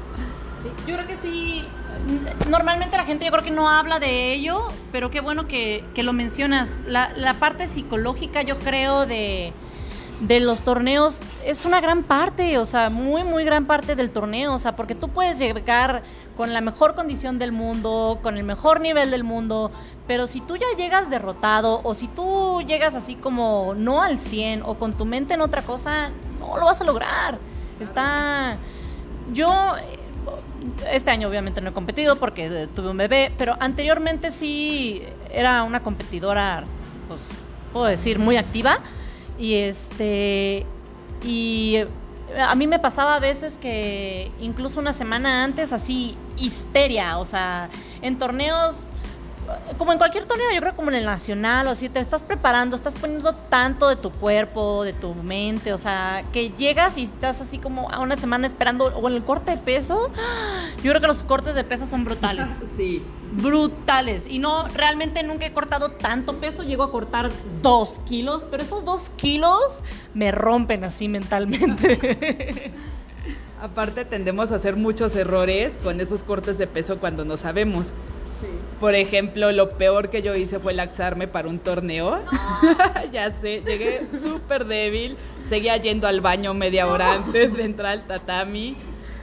Yo 0.87 0.95
creo 0.95 1.07
que 1.07 1.17
sí. 1.17 1.65
Normalmente 2.49 2.97
la 2.97 3.05
gente 3.05 3.25
yo 3.25 3.33
creo 3.33 3.45
que 3.45 3.51
no 3.51 3.69
habla 3.69 3.99
de 3.99 4.33
ello, 4.33 4.69
pero 4.93 5.11
qué 5.11 5.21
bueno 5.21 5.49
que, 5.49 5.85
que 5.95 6.03
lo 6.03 6.13
mencionas. 6.13 6.79
La, 6.87 7.11
la 7.17 7.35
parte 7.35 7.67
psicológica 7.67 8.43
yo 8.43 8.59
creo 8.59 9.07
de, 9.07 9.53
de 10.21 10.41
los 10.41 10.63
torneos 10.63 11.21
es 11.45 11.65
una 11.65 11.81
gran 11.81 12.03
parte, 12.03 12.59
o 12.59 12.67
sea, 12.67 12.91
muy, 12.91 13.25
muy 13.25 13.45
gran 13.45 13.67
parte 13.67 13.97
del 13.97 14.11
torneo, 14.11 14.55
o 14.55 14.59
sea, 14.59 14.77
porque 14.77 14.95
tú 14.95 15.09
puedes 15.09 15.39
llegar 15.39 16.03
con 16.37 16.53
la 16.53 16.61
mejor 16.61 16.95
condición 16.95 17.39
del 17.39 17.53
mundo, 17.53 18.19
con 18.23 18.37
el 18.37 18.45
mejor 18.45 18.81
nivel 18.81 19.11
del 19.11 19.25
mundo, 19.25 19.71
pero 20.07 20.27
si 20.27 20.41
tú 20.41 20.57
ya 20.57 20.67
llegas 20.77 21.11
derrotado 21.11 21.81
o 21.83 21.95
si 21.95 22.09
tú 22.09 22.63
llegas 22.63 22.95
así 22.95 23.15
como 23.15 23.75
no 23.77 24.03
al 24.03 24.21
100 24.21 24.63
o 24.65 24.75
con 24.75 24.93
tu 24.93 25.05
mente 25.05 25.35
en 25.35 25.41
otra 25.41 25.63
cosa, 25.63 26.11
no 26.39 26.57
lo 26.59 26.67
vas 26.67 26.81
a 26.81 26.85
lograr. 26.85 27.39
Está... 27.81 28.57
Yo 29.33 29.75
este 30.91 31.11
año 31.11 31.29
obviamente 31.29 31.61
no 31.61 31.71
he 31.71 31.73
competido 31.73 32.17
porque 32.17 32.47
eh, 32.47 32.69
tuve 32.75 32.91
un 32.91 32.97
bebé, 32.97 33.33
pero 33.37 33.57
anteriormente 33.61 34.31
sí 34.31 35.03
era 35.33 35.63
una 35.63 35.83
competidora, 35.83 36.65
pues 37.09 37.21
puedo 37.73 37.87
decir, 37.87 38.19
muy 38.19 38.37
activa. 38.37 38.79
Y 39.39 39.55
este 39.55 40.67
y 41.23 41.77
eh, 41.77 41.89
a 42.41 42.55
mí 42.55 42.67
me 42.67 42.79
pasaba 42.79 43.17
a 43.17 43.19
veces 43.21 43.59
que 43.59 44.31
incluso 44.41 44.81
una 44.81 44.93
semana 44.93 45.45
antes 45.45 45.73
así 45.73 46.17
histeria, 46.37 47.19
o 47.19 47.25
sea, 47.25 47.69
en 48.03 48.19
torneos 48.19 48.85
como 49.79 49.93
en 49.93 49.99
cualquier 49.99 50.25
torneo, 50.25 50.47
yo 50.55 50.61
creo 50.61 50.75
como 50.77 50.91
en 50.91 50.97
el 50.97 51.05
nacional 51.05 51.67
o 51.67 51.71
así, 51.71 51.89
te 51.89 52.01
estás 52.01 52.23
preparando, 52.23 52.77
estás 52.77 52.95
poniendo 52.95 53.35
tanto 53.35 53.89
de 53.89 53.97
tu 53.97 54.11
cuerpo, 54.11 54.85
de 54.85 54.93
tu 54.93 55.15
mente, 55.15 55.73
o 55.73 55.79
sea, 55.79 56.25
que 56.33 56.51
llegas 56.51 56.97
y 56.99 57.05
estás 57.05 57.41
así 57.41 57.59
como 57.59 57.91
a 57.91 58.01
una 58.01 58.17
semana 58.17 58.47
esperando, 58.47 58.87
o 58.87 59.09
en 59.09 59.15
el 59.15 59.25
corte 59.25 59.53
de 59.53 59.57
peso, 59.59 60.09
yo 60.83 60.91
creo 60.91 61.01
que 61.01 61.07
los 61.07 61.19
cortes 61.19 61.55
de 61.55 61.65
peso 61.65 61.87
son 61.87 62.05
brutales, 62.05 62.57
Sí. 62.77 63.03
brutales, 63.33 64.27
y 64.29 64.39
no, 64.39 64.69
realmente 64.69 65.23
nunca 65.23 65.47
he 65.47 65.53
cortado 65.53 65.91
tanto 65.91 66.35
peso, 66.37 66.63
llego 66.63 66.83
a 66.83 66.91
cortar 66.91 67.31
dos 67.63 68.01
kilos, 68.07 68.45
pero 68.51 68.63
esos 68.63 68.85
dos 68.85 69.11
kilos 69.17 69.61
me 70.15 70.33
rompen 70.33 70.85
así 70.85 71.09
mentalmente. 71.09 72.73
Aparte 73.61 74.05
tendemos 74.05 74.53
a 74.53 74.57
hacer 74.57 74.77
muchos 74.77 75.17
errores 75.17 75.73
con 75.83 76.01
esos 76.01 76.23
cortes 76.23 76.59
de 76.59 76.67
peso 76.67 76.99
cuando 76.99 77.25
no 77.25 77.39
sabemos. 77.39 77.87
Por 78.81 78.95
ejemplo, 78.95 79.53
lo 79.53 79.71
peor 79.71 80.11
que 80.11 80.21
yo 80.23 80.35
hice 80.35 80.59
fue 80.59 80.75
laxarme 80.75 81.29
para 81.29 81.49
un 81.49 81.59
torneo. 81.59 82.21
ya 83.13 83.33
sé, 83.33 83.63
llegué 83.67 84.07
súper 84.23 84.67
débil. 84.67 85.17
Seguía 85.49 85.77
yendo 85.79 86.07
al 86.07 86.21
baño 86.21 86.53
media 86.53 86.87
hora 86.87 87.15
antes 87.15 87.57
de 87.57 87.65
entrar 87.65 87.93
al 87.93 88.03
tatami. 88.07 88.77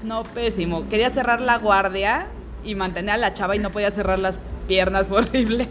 No, 0.04 0.24
pésimo. 0.24 0.90
Quería 0.90 1.10
cerrar 1.12 1.42
la 1.42 1.58
guardia 1.58 2.28
y 2.64 2.76
mantener 2.76 3.16
a 3.16 3.18
la 3.18 3.34
chava 3.34 3.56
y 3.56 3.60
no 3.60 3.70
podía 3.70 3.92
cerrar 3.92 4.20
las 4.20 4.40
piernas, 4.68 5.08
fue 5.08 5.18
horrible. 5.22 5.68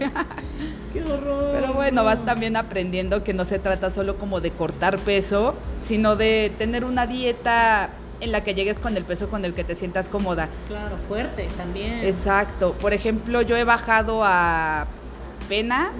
¡Qué 0.93 1.03
horror! 1.03 1.51
Pero 1.53 1.73
bueno, 1.73 2.05
vas 2.05 2.25
también 2.25 2.57
aprendiendo 2.57 3.25
que 3.25 3.35
no 3.35 3.45
se 3.45 3.59
trata 3.59 3.91
solo 3.91 4.17
como 4.17 4.41
de 4.41 4.51
cortar 4.51 4.99
peso, 4.99 5.55
sino 5.83 6.17
de 6.17 6.53
tener 6.59 6.85
una 6.85 7.07
dieta 7.07 7.91
en 8.23 8.33
la 8.33 8.43
que 8.43 8.55
llegues 8.55 8.79
con 8.79 8.97
el 8.97 9.05
peso 9.05 9.29
con 9.29 9.45
el 9.45 9.53
que 9.53 9.65
te 9.65 9.77
sientas 9.77 10.09
cómoda. 10.09 10.49
Claro, 10.69 10.97
fuerte 11.09 11.49
también. 11.59 12.01
Exacto. 12.05 12.73
Por 12.81 12.95
ejemplo, 12.95 13.43
yo 13.43 13.57
he 13.57 13.65
bajado 13.65 14.23
a 14.25 14.87
pena 15.49 15.91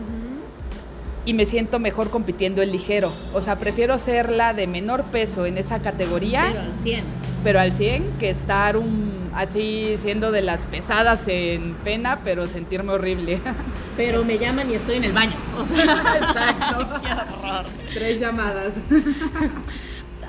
y 1.25 1.35
me 1.35 1.45
siento 1.47 1.79
mejor 1.79 2.11
compitiendo 2.11 2.63
en 2.63 2.73
ligero. 2.73 3.13
O 3.33 3.43
sea, 3.43 3.59
prefiero 3.59 3.99
ser 3.99 4.31
la 4.31 4.55
de 4.55 4.67
menor 4.67 5.03
peso 5.05 5.47
en 5.47 5.59
esa 5.59 5.81
categoría, 5.81 6.47
Pero 6.49 6.61
al 6.61 6.77
100. 6.77 7.05
pero 7.45 7.61
al 7.61 7.73
100, 7.73 8.05
que 8.19 8.31
estar 8.31 8.77
un, 8.77 9.31
así 9.35 9.97
siendo 9.99 10.33
de 10.33 10.43
las 10.43 10.67
pesadas 10.67 11.21
en 11.27 11.75
pena, 11.85 12.21
pero 12.25 12.47
sentirme 12.47 12.93
horrible. 12.93 13.41
Pero 13.95 14.25
me 14.25 14.39
llaman 14.39 14.71
y 14.71 14.75
estoy 14.75 14.97
en 14.97 15.05
el 15.05 15.13
baño. 15.13 15.35
O 15.59 15.63
sea, 15.65 15.83
Exacto. 16.17 17.01
qué 17.03 17.13
horror. 17.13 17.67
Tres 17.93 18.19
llamadas. 18.21 18.73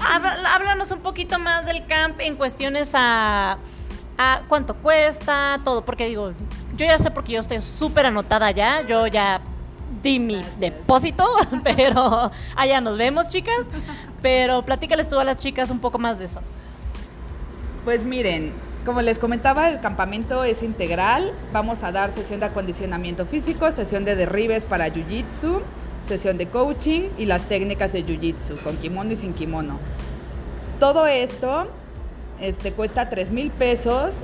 Háblanos 0.06 0.92
un 0.92 1.00
poquito 1.00 1.40
más 1.40 1.66
del 1.66 1.86
camp 1.86 2.20
en 2.20 2.36
cuestiones 2.36 2.92
a, 2.94 3.58
a 4.18 4.42
cuánto 4.48 4.76
cuesta, 4.76 5.60
todo, 5.64 5.84
porque 5.86 6.08
digo, 6.08 6.32
yo 6.76 6.86
ya 6.86 6.98
sé 6.98 7.12
porque 7.12 7.34
yo 7.34 7.40
estoy 7.40 7.62
súper 7.62 8.06
anotada 8.06 8.52
ya, 8.52 8.82
yo 8.82 9.08
ya 9.08 9.42
di 10.02 10.20
mi 10.20 10.42
depósito, 10.60 11.26
pero 11.64 12.32
allá 12.56 12.82
nos 12.82 12.98
vemos, 12.98 13.30
chicas. 13.30 13.70
Pero 14.22 14.64
platícales 14.64 15.10
tú 15.10 15.20
a 15.20 15.24
las 15.24 15.38
chicas 15.38 15.70
un 15.70 15.80
poco 15.80 16.00
más 16.00 16.20
de 16.20 16.26
eso. 16.26 16.42
Pues 17.86 18.06
miren, 18.06 18.54
Como 18.86 19.02
les 19.02 19.18
comentaba, 19.18 19.70
el 19.70 19.80
campamento 19.80 20.44
es 20.44 20.62
integral. 20.62 21.32
Vamos 21.54 21.84
a 21.84 21.94
dar 21.94 22.14
sesión 22.14 22.42
de 22.42 22.48
acondicionamiento 22.48 23.26
físico, 23.26 23.72
sesión 23.72 24.04
de 24.04 24.18
derribes 24.18 24.66
para 24.66 24.88
Jiu-Jitsu, 24.90 25.62
sesión 26.08 26.38
de 26.38 26.48
coaching 26.48 27.10
y 27.18 27.26
las 27.26 27.44
técnicas 27.44 27.94
de 27.94 28.06
Jiu-Jitsu, 28.06 28.62
con 28.64 28.78
kimono 28.78 29.12
y 29.12 29.16
sin 29.16 29.34
kimono. 29.34 29.80
Todo 30.80 31.08
esto 31.08 31.68
este, 32.42 32.72
cuesta 32.72 33.10
3 33.10 33.32
mil 33.32 33.52
pesos 33.52 34.18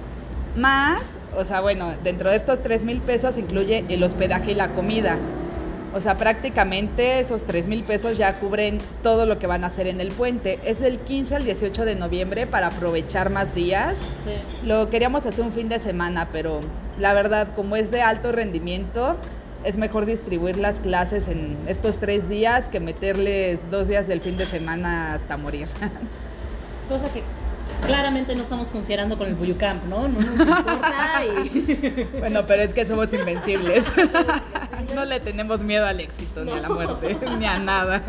más, 0.55 1.01
o 1.37 1.45
sea, 1.45 1.61
bueno, 1.61 1.93
dentro 2.03 2.29
de 2.29 2.37
estos 2.37 2.61
3 2.61 2.83
mil 2.83 2.99
pesos 2.99 3.37
incluye 3.37 3.85
el 3.87 4.03
hospedaje 4.03 4.51
y 4.51 4.55
la 4.55 4.69
comida. 4.69 5.17
O 5.93 6.01
sea, 6.01 6.17
prácticamente 6.17 7.19
esos 7.19 7.43
3 7.45 7.65
mil 7.67 7.83
pesos 7.83 8.17
ya 8.17 8.33
cubren 8.39 8.77
todo 9.01 9.25
lo 9.25 9.39
que 9.39 9.47
van 9.47 9.63
a 9.63 9.67
hacer 9.67 9.87
en 9.87 9.99
el 10.01 10.09
puente. 10.09 10.59
Es 10.63 10.79
del 10.79 10.99
15 10.99 11.35
al 11.35 11.45
18 11.45 11.83
de 11.85 11.95
noviembre 11.95 12.45
para 12.45 12.67
aprovechar 12.67 13.31
más 13.31 13.55
días. 13.55 13.97
Sí. 14.23 14.31
Lo 14.67 14.89
queríamos 14.89 15.25
hacer 15.25 15.43
un 15.43 15.51
fin 15.51 15.67
de 15.67 15.79
semana, 15.79 16.27
pero 16.31 16.59
la 16.99 17.13
verdad, 17.13 17.47
como 17.55 17.75
es 17.75 17.89
de 17.89 18.01
alto 18.01 18.31
rendimiento, 18.31 19.15
es 19.63 19.77
mejor 19.77 20.05
distribuir 20.05 20.57
las 20.57 20.79
clases 20.79 21.27
en 21.27 21.57
estos 21.67 21.97
tres 21.97 22.29
días 22.29 22.67
que 22.67 22.79
meterles 22.79 23.59
dos 23.71 23.87
días 23.87 24.07
del 24.07 24.21
fin 24.21 24.37
de 24.37 24.45
semana 24.45 25.13
hasta 25.13 25.37
morir. 25.37 25.67
Cosa 26.89 27.07
que 27.09 27.23
claramente 27.85 28.35
no 28.35 28.43
estamos 28.43 28.69
considerando 28.69 29.17
con 29.17 29.27
el 29.27 29.35
Buyucamp, 29.35 29.85
¿no? 29.85 30.07
No 30.07 30.19
nos 30.19 30.39
importa 30.39 31.23
y... 31.25 32.07
bueno, 32.19 32.45
pero 32.47 32.63
es 32.63 32.73
que 32.73 32.85
somos 32.85 33.13
invencibles. 33.13 33.85
no 34.95 35.05
le 35.05 35.19
tenemos 35.19 35.61
miedo 35.61 35.85
al 35.85 35.99
éxito, 35.99 36.43
ni 36.43 36.51
a 36.51 36.61
la 36.61 36.69
muerte, 36.69 37.17
ni 37.37 37.45
a 37.45 37.59
nada. 37.59 38.01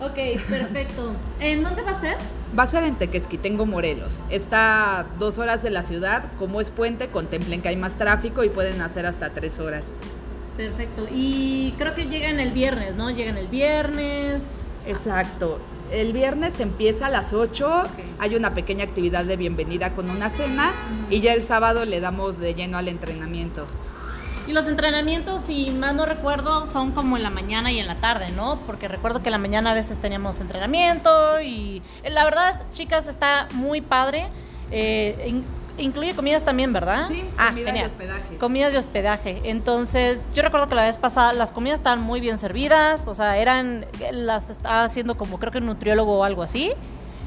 Ok, 0.00 0.40
perfecto. 0.48 1.12
¿En 1.40 1.64
dónde 1.64 1.82
va 1.82 1.90
a 1.90 1.94
ser? 1.94 2.16
Va 2.56 2.62
a 2.62 2.68
ser 2.68 2.84
en 2.84 2.94
Tequesquitengo, 2.94 3.66
Morelos. 3.66 4.18
Está 4.30 5.06
dos 5.18 5.38
horas 5.38 5.62
de 5.62 5.70
la 5.70 5.82
ciudad. 5.82 6.24
Como 6.38 6.60
es 6.60 6.70
puente, 6.70 7.08
contemplen 7.08 7.62
que 7.62 7.68
hay 7.68 7.76
más 7.76 7.98
tráfico 7.98 8.44
y 8.44 8.48
pueden 8.48 8.80
hacer 8.80 9.06
hasta 9.06 9.30
tres 9.30 9.58
horas. 9.58 9.82
Perfecto. 10.58 11.06
Y 11.08 11.72
creo 11.78 11.94
que 11.94 12.06
llegan 12.06 12.40
el 12.40 12.50
viernes, 12.50 12.96
¿no? 12.96 13.10
Llegan 13.10 13.38
el 13.38 13.46
viernes. 13.46 14.68
Exacto. 14.88 15.60
El 15.92 16.12
viernes 16.12 16.58
empieza 16.58 17.06
a 17.06 17.10
las 17.10 17.32
8, 17.32 17.84
hay 18.18 18.34
una 18.34 18.54
pequeña 18.54 18.82
actividad 18.82 19.24
de 19.24 19.36
bienvenida 19.36 19.94
con 19.94 20.10
una 20.10 20.30
cena 20.30 20.72
y 21.10 21.20
ya 21.20 21.32
el 21.32 21.44
sábado 21.44 21.84
le 21.84 22.00
damos 22.00 22.40
de 22.40 22.54
lleno 22.54 22.76
al 22.76 22.88
entrenamiento. 22.88 23.66
Y 24.48 24.52
los 24.52 24.66
entrenamientos, 24.66 25.42
si 25.42 25.70
más 25.70 25.94
no 25.94 26.06
recuerdo, 26.06 26.66
son 26.66 26.90
como 26.90 27.16
en 27.16 27.22
la 27.22 27.30
mañana 27.30 27.70
y 27.70 27.78
en 27.78 27.86
la 27.86 27.94
tarde, 27.94 28.32
¿no? 28.32 28.58
Porque 28.66 28.88
recuerdo 28.88 29.22
que 29.22 29.28
en 29.28 29.32
la 29.32 29.38
mañana 29.38 29.70
a 29.70 29.74
veces 29.74 29.98
teníamos 29.98 30.40
entrenamiento 30.40 31.40
y 31.40 31.82
eh, 32.02 32.10
la 32.10 32.24
verdad, 32.24 32.62
chicas, 32.72 33.06
está 33.06 33.46
muy 33.52 33.80
padre. 33.80 34.26
Eh, 34.72 35.40
incluye 35.78 36.14
comidas 36.14 36.44
también, 36.44 36.72
¿verdad? 36.72 37.06
Sí, 37.08 37.24
ah, 37.36 37.48
comida 37.48 37.62
y 37.62 37.66
genial. 37.66 37.86
hospedaje. 37.86 38.36
Comidas 38.38 38.72
de 38.72 38.78
hospedaje. 38.78 39.40
Entonces, 39.44 40.26
yo 40.34 40.42
recuerdo 40.42 40.68
que 40.68 40.74
la 40.74 40.82
vez 40.82 40.98
pasada 40.98 41.32
las 41.32 41.52
comidas 41.52 41.80
estaban 41.80 42.00
muy 42.00 42.20
bien 42.20 42.38
servidas, 42.38 43.06
o 43.08 43.14
sea, 43.14 43.38
eran, 43.38 43.86
las 44.12 44.50
estaba 44.50 44.84
haciendo 44.84 45.16
como 45.16 45.38
creo 45.38 45.52
que 45.52 45.58
un 45.58 45.66
nutriólogo 45.66 46.18
o 46.18 46.24
algo 46.24 46.42
así. 46.42 46.72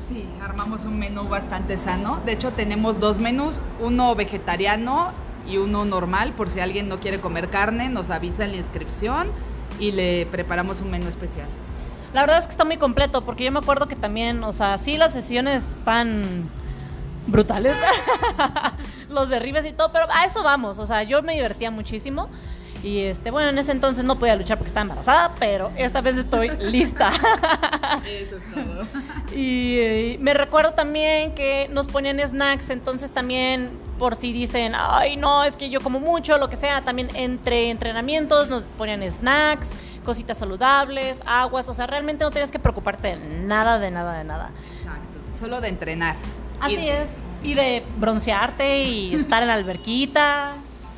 Sí, 0.06 0.26
armamos 0.42 0.84
un 0.84 1.00
menú 1.00 1.28
bastante 1.28 1.78
sano. 1.78 2.20
De 2.26 2.34
hecho, 2.34 2.52
tenemos 2.52 3.00
dos 3.00 3.20
menús, 3.20 3.60
uno 3.80 4.16
vegetariano 4.16 5.14
y 5.48 5.58
uno 5.58 5.86
normal. 5.86 6.34
Por 6.34 6.50
si 6.50 6.60
alguien 6.60 6.90
no 6.90 7.00
quiere 7.00 7.20
comer 7.20 7.50
carne, 7.50 7.90
nos 7.90 8.10
avisa 8.10 8.46
en 8.46 8.52
la 8.52 8.58
inscripción 8.58 9.30
y 9.80 9.92
le 9.92 10.26
preparamos 10.26 10.82
un 10.82 10.92
menú 10.92 11.08
especial. 11.08 11.48
La 12.14 12.22
verdad 12.22 12.40
es 12.40 12.46
que 12.46 12.52
está 12.52 12.66
muy 12.66 12.78
completo, 12.78 13.22
porque 13.22 13.46
yo 13.46 13.52
me 13.52 13.60
acuerdo 13.60 13.88
que 13.88 13.96
también, 13.96 14.44
o 14.44 14.52
sea, 14.52 14.78
sí 14.78 14.98
las 14.98 15.14
sesiones 15.14 15.78
están 15.78 16.50
brutales, 17.28 17.76
los 19.10 19.30
derribes 19.30 19.66
y 19.66 19.74
todo, 19.74 19.92
pero 19.92 20.08
a 20.12 20.26
eso 20.26 20.44
vamos, 20.44 20.78
o 20.78 20.86
sea, 20.86 21.04
yo 21.04 21.22
me 21.22 21.34
divertía 21.34 21.72
muchísimo. 21.72 22.30
Y 22.84 23.02
este, 23.02 23.30
bueno, 23.30 23.50
en 23.50 23.60
ese 23.60 23.72
entonces 23.72 24.04
no 24.04 24.18
podía 24.18 24.36
luchar 24.36 24.58
porque 24.58 24.70
estaba 24.70 24.82
embarazada, 24.82 25.36
pero 25.40 25.72
esta 25.76 26.02
vez 26.02 26.18
estoy 26.18 26.50
lista. 26.60 27.12
Eso 28.06 28.38
es 28.38 28.54
todo. 28.54 28.88
y 29.36 29.78
eh, 29.78 30.18
me 30.20 30.34
recuerdo 30.34 30.74
también 30.74 31.36
que 31.36 31.68
nos 31.72 31.88
ponían 31.88 32.20
snacks, 32.20 32.72
entonces 32.72 33.12
también 33.12 33.70
por 34.00 34.16
si 34.16 34.34
dicen, 34.34 34.74
ay 34.76 35.16
no, 35.16 35.44
es 35.44 35.58
que 35.58 35.70
yo 35.70 35.82
como 35.82 36.00
mucho, 36.00 36.40
lo 36.40 36.50
que 36.50 36.56
sea, 36.56 36.82
también 36.82 37.10
entre 37.16 37.70
entrenamientos 37.70 38.50
nos 38.50 38.64
ponían 38.64 39.10
snacks, 39.10 39.74
cositas 40.04 40.40
saludables, 40.40 41.20
aguas, 41.28 41.70
o 41.70 41.74
sea, 41.74 41.86
realmente 41.86 42.24
no 42.24 42.32
tenías 42.32 42.52
que 42.52 42.58
preocuparte 42.58 43.10
de 43.10 43.18
nada, 43.46 43.78
de 43.78 43.92
nada, 43.92 44.18
de 44.18 44.24
nada. 44.24 44.50
Exacto. 44.80 45.40
Solo 45.40 45.62
de 45.62 45.68
entrenar. 45.68 46.16
Así 46.62 46.82
Y 46.82 46.90
es. 46.90 47.18
Y 47.44 47.54
de 47.56 47.84
broncearte 47.98 48.84
y 48.84 49.14
estar 49.16 49.42
en 49.42 49.50
la 49.50 49.56
alberquita. 49.56 50.54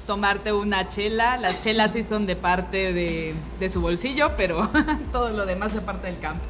Tomarte 0.06 0.52
una 0.52 0.90
chela. 0.90 1.38
Las 1.38 1.62
chelas 1.62 1.94
sí 1.94 2.04
son 2.04 2.26
de 2.26 2.36
parte 2.36 2.92
de, 2.94 3.34
de 3.60 3.70
su 3.70 3.82
bolsillo, 3.82 4.32
pero 4.36 4.70
todo 5.12 5.30
lo 5.30 5.46
demás 5.46 5.74
de 5.74 5.82
parte 5.82 6.08
del 6.08 6.20
campo. 6.20 6.46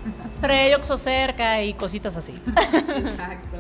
Oxxo 0.76 0.98
cerca 0.98 1.62
y 1.64 1.74
cositas 1.74 2.16
así. 2.18 2.34
Exacto. 2.56 3.58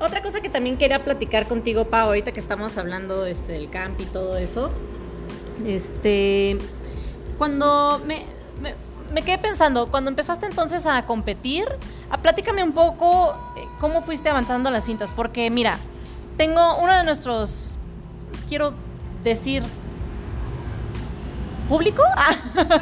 Otra 0.00 0.22
cosa 0.22 0.40
que 0.40 0.48
también 0.48 0.78
quería 0.78 1.04
platicar 1.04 1.46
contigo, 1.46 1.84
Pau, 1.84 2.06
ahorita 2.08 2.32
que 2.32 2.40
estamos 2.40 2.78
hablando 2.78 3.26
este, 3.26 3.52
del 3.52 3.68
camp 3.68 4.00
y 4.00 4.06
todo 4.06 4.38
eso. 4.38 4.70
Este. 5.66 6.56
Cuando 7.36 8.00
me, 8.06 8.24
me, 9.12 9.22
quedé 9.22 9.38
pensando, 9.38 9.88
cuando 9.88 10.10
empezaste 10.10 10.46
entonces 10.46 10.86
a 10.86 11.04
competir, 11.06 11.66
a 12.10 12.18
platícame 12.18 12.62
un 12.62 12.72
poco 12.72 13.34
eh, 13.56 13.66
cómo 13.80 14.02
fuiste 14.02 14.28
avanzando 14.28 14.70
las 14.70 14.84
cintas. 14.84 15.12
Porque, 15.12 15.50
mira, 15.50 15.78
tengo 16.36 16.76
uno 16.76 16.94
de 16.96 17.04
nuestros. 17.04 17.76
Quiero 18.48 18.74
decir. 19.22 19.62
¿Público? 21.68 22.02
Ah, 22.16 22.36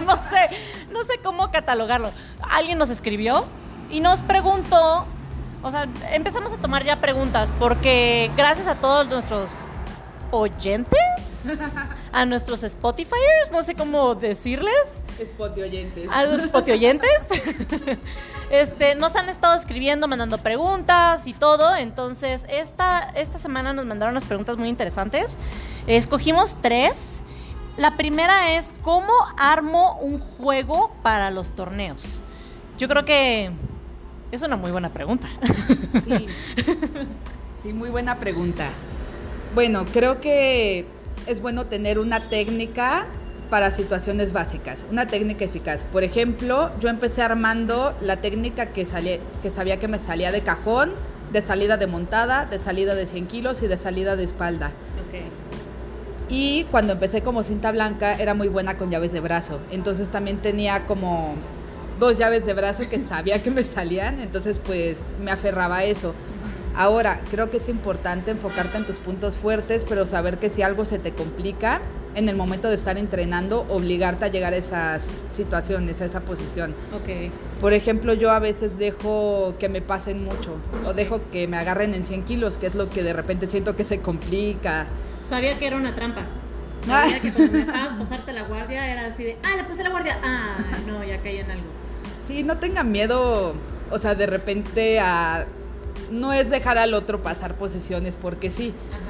no 0.05 0.23
sé, 0.23 0.49
no 0.91 1.05
sé 1.05 1.19
cómo 1.23 1.51
catalogarlo. 1.51 2.11
Alguien 2.41 2.79
nos 2.79 2.91
escribió 2.91 3.45
y 3.91 4.01
nos 4.01 4.23
preguntó 4.23 5.07
o 5.63 5.71
sea, 5.71 5.89
empezamos 6.13 6.53
a 6.53 6.57
tomar 6.57 6.85
ya 6.85 6.97
preguntas 6.97 7.55
porque 7.59 8.31
gracias 8.37 8.69
a 8.69 8.77
todos 8.77 9.09
nuestros 9.09 9.65
oyentes, 10.31 10.99
a 12.13 12.27
nuestros 12.27 12.63
Spotifyers, 12.65 13.51
no 13.53 13.63
sé 13.63 13.75
cómo 13.75 14.15
decirles, 14.15 15.03
Spot 15.19 15.55
de 15.55 15.63
oyentes. 15.65 16.09
a 16.13 16.25
los 16.25 16.41
Spotify 16.43 16.73
oyentes, 16.73 17.27
este, 18.51 18.95
nos 18.95 19.17
han 19.17 19.29
estado 19.29 19.55
escribiendo, 19.57 20.09
mandando 20.09 20.39
preguntas 20.39 21.27
y 21.27 21.33
todo. 21.33 21.75
Entonces, 21.77 22.47
esta, 22.49 23.11
esta 23.15 23.39
semana 23.39 23.73
nos 23.73 23.85
mandaron 23.87 24.13
unas 24.15 24.25
preguntas 24.25 24.57
muy 24.57 24.69
interesantes. 24.69 25.37
Escogimos 25.87 26.57
tres. 26.61 27.21
La 27.77 27.97
primera 27.97 28.57
es, 28.57 28.75
¿cómo 28.83 29.13
armo 29.37 29.99
un 30.01 30.19
juego 30.19 30.93
para 31.03 31.31
los 31.31 31.51
torneos? 31.51 32.23
Yo 32.79 32.89
creo 32.89 33.05
que 33.05 33.53
es 34.33 34.43
una 34.43 34.57
muy 34.57 34.73
buena 34.73 34.91
pregunta. 34.91 35.29
Sí. 36.05 36.29
Sí, 37.61 37.73
muy 37.73 37.91
buena 37.91 38.21
pregunta. 38.21 38.71
Bueno, 39.55 39.85
creo 39.93 40.21
que 40.21 40.85
es 41.27 41.41
bueno 41.41 41.67
tener 41.67 41.99
una 41.99 42.29
técnica 42.29 43.07
para 43.51 43.71
situaciones 43.71 44.33
básicas, 44.33 44.85
una 44.91 45.07
técnica 45.07 45.45
eficaz. 45.45 45.85
Por 45.85 46.05
ejemplo, 46.05 46.71
yo 46.81 46.89
empecé 46.89 47.23
armando 47.23 47.97
la 48.01 48.19
técnica 48.19 48.67
que, 48.67 48.85
salía, 48.85 49.19
que 49.43 49.51
sabía 49.51 49.81
que 49.81 49.89
me 49.89 49.99
salía 49.99 50.33
de 50.33 50.43
cajón, 50.43 50.93
de 51.33 51.41
salida 51.41 51.79
de 51.79 51.87
montada, 51.87 52.45
de 52.45 52.59
salida 52.59 52.95
de 52.95 53.07
100 53.07 53.27
kilos 53.27 53.63
y 53.63 53.67
de 53.67 53.79
salida 53.79 54.17
de 54.17 54.25
espalda. 54.25 54.71
Y 56.31 56.65
cuando 56.65 56.93
empecé 56.93 57.23
como 57.23 57.43
cinta 57.43 57.73
blanca 57.73 58.15
era 58.15 58.35
muy 58.35 58.49
buena 58.49 58.77
con 58.77 58.91
llaves 58.91 59.15
de 59.15 59.21
brazo. 59.21 59.61
Entonces 59.71 60.09
también 60.09 60.37
tenía 60.39 60.85
como 60.85 61.35
dos 61.99 62.19
llaves 62.19 62.45
de 62.45 62.53
brazo 62.53 62.83
que 62.91 63.01
sabía 63.01 63.43
que 63.43 63.51
me 63.51 63.63
salían. 63.63 64.21
Entonces 64.21 64.61
pues 64.63 64.99
me 65.25 65.31
aferraba 65.31 65.79
a 65.79 65.85
eso. 65.85 66.15
Ahora, 66.75 67.21
creo 67.31 67.51
que 67.51 67.59
es 67.59 67.69
importante 67.69 68.31
enfocarte 68.31 68.79
en 68.79 68.85
tus 68.85 68.97
puntos 68.97 69.37
fuertes, 69.37 69.85
pero 69.89 70.07
saber 70.07 70.39
que 70.39 70.51
si 70.51 70.63
algo 70.63 70.85
se 70.85 70.99
te 70.99 71.13
complica 71.13 71.81
en 72.15 72.29
el 72.29 72.37
momento 72.37 72.69
de 72.69 72.75
estar 72.75 72.99
entrenando, 72.99 73.65
obligarte 73.69 74.25
a 74.25 74.29
llegar 74.29 74.53
a 74.53 74.57
esas 74.57 75.03
situaciones, 75.31 76.01
a 76.01 76.05
esa 76.05 76.21
posición. 76.21 76.75
Ok. 76.93 77.31
Por 77.61 77.73
ejemplo, 77.73 78.13
yo 78.15 78.31
a 78.31 78.39
veces 78.39 78.79
dejo 78.79 79.55
que 79.59 79.69
me 79.69 79.81
pasen 79.81 80.25
mucho 80.25 80.57
o 80.87 80.95
dejo 80.95 81.21
que 81.31 81.47
me 81.47 81.57
agarren 81.57 81.95
en 81.95 82.05
100 82.05 82.25
kilos, 82.25 82.59
que 82.59 82.67
es 82.67 82.75
lo 82.75 82.91
que 82.91 83.03
de 83.03 83.13
repente 83.13 83.47
siento 83.47 83.77
que 83.77 83.85
se 83.85 84.01
complica. 84.01 84.87
Sabía 85.25 85.57
que 85.59 85.67
era 85.67 85.77
una 85.77 85.95
trampa. 85.95 86.23
Sabía 86.87 87.21
que 87.21 87.33
cuando 87.33 87.53
me 87.53 87.65
dejabas 87.65 87.95
pasarte 87.95 88.33
la 88.33 88.43
guardia 88.43 88.91
era 88.91 89.07
así 89.07 89.25
de, 89.25 89.37
ah, 89.45 89.57
le 89.57 89.65
puse 89.65 89.83
la 89.83 89.91
guardia. 89.91 90.19
Ah, 90.23 90.57
no, 90.87 91.05
ya 91.05 91.19
caí 91.19 91.39
en 91.39 91.51
algo. 91.51 91.67
Sí, 92.27 92.43
no 92.43 92.59
tengan 92.59 92.91
miedo, 92.91 93.55
o 93.91 93.99
sea, 93.99 94.15
de 94.15 94.27
repente 94.27 94.99
a... 95.01 95.47
No 96.11 96.33
es 96.33 96.51
dejar 96.51 96.79
al 96.79 96.95
otro 96.95 97.23
pasar 97.23 97.55
posiciones 97.55 98.17
porque 98.21 98.51
sí, 98.51 98.73
Ajá. 98.91 99.01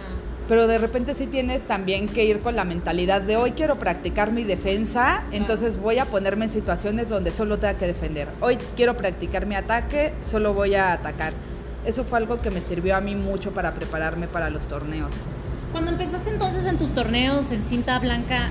pero 0.49 0.67
de 0.67 0.79
repente 0.79 1.15
sí 1.15 1.27
tienes 1.27 1.63
también 1.63 2.09
que 2.09 2.25
ir 2.25 2.41
con 2.41 2.57
la 2.57 2.65
mentalidad 2.65 3.21
de 3.21 3.37
hoy 3.37 3.53
quiero 3.53 3.79
practicar 3.79 4.33
mi 4.33 4.45
defensa, 4.45 5.23
entonces 5.31 5.79
voy 5.79 5.99
a 5.99 6.07
ponerme 6.07 6.47
en 6.47 6.51
situaciones 6.51 7.09
donde 7.09 7.31
solo 7.31 7.59
tenga 7.59 7.75
que 7.75 7.87
defender. 7.87 8.29
Hoy 8.41 8.59
quiero 8.77 8.97
practicar 8.97 9.47
mi 9.47 9.55
ataque, 9.55 10.13
solo 10.29 10.55
voy 10.55 10.75
a 10.75 10.93
atacar. 10.93 11.33
Eso 11.87 12.05
fue 12.05 12.19
algo 12.19 12.41
que 12.41 12.51
me 12.51 12.61
sirvió 12.61 12.97
a 12.97 13.01
mí 13.01 13.15
mucho 13.15 13.53
para 13.53 13.73
prepararme 13.75 14.27
para 14.27 14.51
los 14.51 14.67
torneos. 14.69 15.11
Cuando 15.73 15.91
empezaste 15.91 16.31
entonces 16.31 16.67
en 16.67 16.79
tus 16.79 16.95
torneos 16.95 17.51
en 17.51 17.65
cinta 17.65 17.99
blanca, 17.99 18.49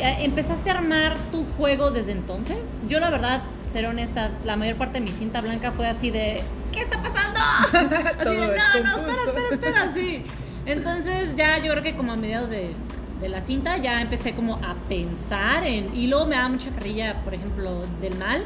eh, 0.00 0.18
¿empezaste 0.20 0.70
a 0.70 0.78
armar 0.78 1.16
tu 1.30 1.44
juego 1.56 1.90
desde 1.90 2.12
entonces? 2.12 2.78
Yo 2.88 3.00
la 3.00 3.10
verdad, 3.10 3.42
ser 3.68 3.86
honesta, 3.86 4.30
la 4.44 4.56
mayor 4.56 4.76
parte 4.76 4.98
de 4.98 5.04
mi 5.04 5.12
cinta 5.12 5.40
blanca 5.40 5.72
fue 5.72 5.86
así 5.86 6.10
de, 6.10 6.40
¿qué 6.72 6.80
está 6.80 7.02
pasando? 7.02 7.38
así 8.18 8.36
de, 8.36 8.46
no, 8.46 8.80
no, 8.82 8.96
espera, 8.96 9.24
espera, 9.26 9.48
espera, 9.50 9.94
sí. 9.94 10.24
Entonces 10.66 11.34
ya 11.36 11.58
yo 11.58 11.70
creo 11.72 11.82
que 11.82 11.94
como 11.94 12.12
a 12.12 12.16
mediados 12.16 12.50
de, 12.50 12.74
de 13.20 13.28
la 13.28 13.42
cinta 13.42 13.76
ya 13.76 14.00
empecé 14.00 14.34
como 14.34 14.56
a 14.56 14.74
pensar 14.88 15.66
en, 15.66 15.94
y 15.94 16.06
luego 16.06 16.26
me 16.26 16.36
da 16.36 16.48
mucha 16.48 16.70
carrilla, 16.70 17.22
por 17.24 17.34
ejemplo, 17.34 17.86
del 18.00 18.16
mal, 18.16 18.44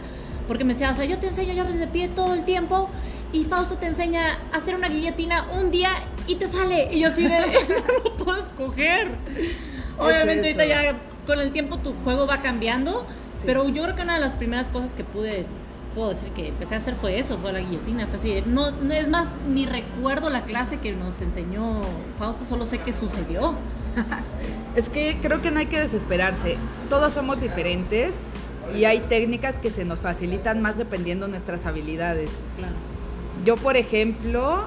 porque 0.48 0.64
me 0.64 0.74
decía, 0.74 0.90
o 0.90 0.94
sea, 0.94 1.04
yo 1.04 1.18
te 1.18 1.28
enseño 1.28 1.54
llaves 1.54 1.78
de 1.78 1.86
pie 1.86 2.08
todo 2.08 2.34
el 2.34 2.44
tiempo 2.44 2.90
y 3.32 3.44
Fausto 3.44 3.76
te 3.76 3.86
enseña 3.86 4.38
a 4.52 4.58
hacer 4.58 4.74
una 4.74 4.88
guillotina 4.88 5.46
un 5.58 5.70
día 5.70 5.90
y 6.26 6.36
te 6.36 6.46
sale. 6.46 6.92
Y 6.92 7.00
yo 7.00 7.08
así 7.08 7.24
de, 7.24 7.40
no 7.68 8.04
lo 8.04 8.16
puedo 8.16 8.40
escoger. 8.40 9.08
Obviamente 9.98 10.48
ahorita 10.48 10.66
ya 10.66 10.96
con 11.26 11.40
el 11.40 11.52
tiempo 11.52 11.78
tu 11.78 11.94
juego 12.04 12.26
va 12.26 12.42
cambiando, 12.42 13.06
pero 13.44 13.68
yo 13.68 13.82
creo 13.82 13.96
que 13.96 14.02
una 14.02 14.14
de 14.14 14.20
las 14.20 14.34
primeras 14.34 14.70
cosas 14.70 14.94
que 14.94 15.04
pude 15.04 15.46
puedo 15.94 16.10
decir 16.10 16.30
que 16.30 16.48
empecé 16.48 16.74
a 16.74 16.78
hacer 16.78 16.94
fue 16.94 17.18
eso, 17.18 17.38
fue 17.38 17.52
la 17.52 17.60
guillotina, 17.60 18.06
fue 18.06 18.16
así. 18.16 18.42
No, 18.46 18.70
no 18.70 18.92
es 18.92 19.08
más, 19.08 19.28
ni 19.48 19.66
recuerdo 19.66 20.30
la 20.30 20.42
clase 20.42 20.78
que 20.78 20.92
nos 20.92 21.20
enseñó 21.20 21.80
Fausto, 22.18 22.44
solo 22.44 22.66
sé 22.66 22.78
que 22.78 22.92
sucedió. 22.92 23.54
es 24.76 24.88
que 24.88 25.18
creo 25.22 25.40
que 25.40 25.50
no 25.50 25.60
hay 25.60 25.66
que 25.66 25.80
desesperarse. 25.80 26.56
Todos 26.88 27.12
somos 27.12 27.40
diferentes 27.40 28.16
y 28.76 28.84
hay 28.84 29.00
técnicas 29.00 29.58
que 29.58 29.70
se 29.70 29.84
nos 29.84 30.00
facilitan 30.00 30.60
más 30.60 30.76
dependiendo 30.76 31.26
de 31.26 31.32
nuestras 31.32 31.66
habilidades. 31.66 32.30
Yo, 33.44 33.56
por 33.56 33.76
ejemplo, 33.76 34.64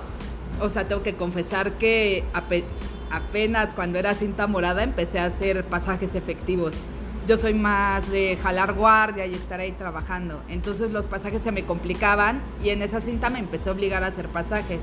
o 0.62 0.70
sea, 0.70 0.88
tengo 0.88 1.04
que 1.04 1.16
confesar 1.16 1.74
que 1.74 2.24
apenas 3.10 3.70
cuando 3.74 4.00
era 4.00 4.14
cinta 4.14 4.48
morada 4.48 4.84
empecé 4.84 5.20
a 5.20 5.26
hacer 5.26 5.64
pasajes 5.64 6.16
efectivos. 6.16 6.76
Yo 7.28 7.36
soy 7.36 7.54
más 7.54 8.10
de 8.10 8.38
jalar 8.42 8.74
guardia 8.74 9.26
y 9.26 9.34
estar 9.34 9.60
ahí 9.60 9.74
trabajando. 9.74 10.42
Entonces 10.48 10.92
los 10.92 11.08
pasajes 11.08 11.44
se 11.44 11.52
me 11.52 11.64
complicaban 11.64 12.40
y 12.64 12.70
en 12.70 12.82
esa 12.82 13.02
cinta 13.02 13.30
me 13.30 13.40
empecé 13.40 13.68
a 13.68 13.74
obligar 13.74 14.04
a 14.06 14.08
hacer 14.08 14.30
pasajes. 14.30 14.80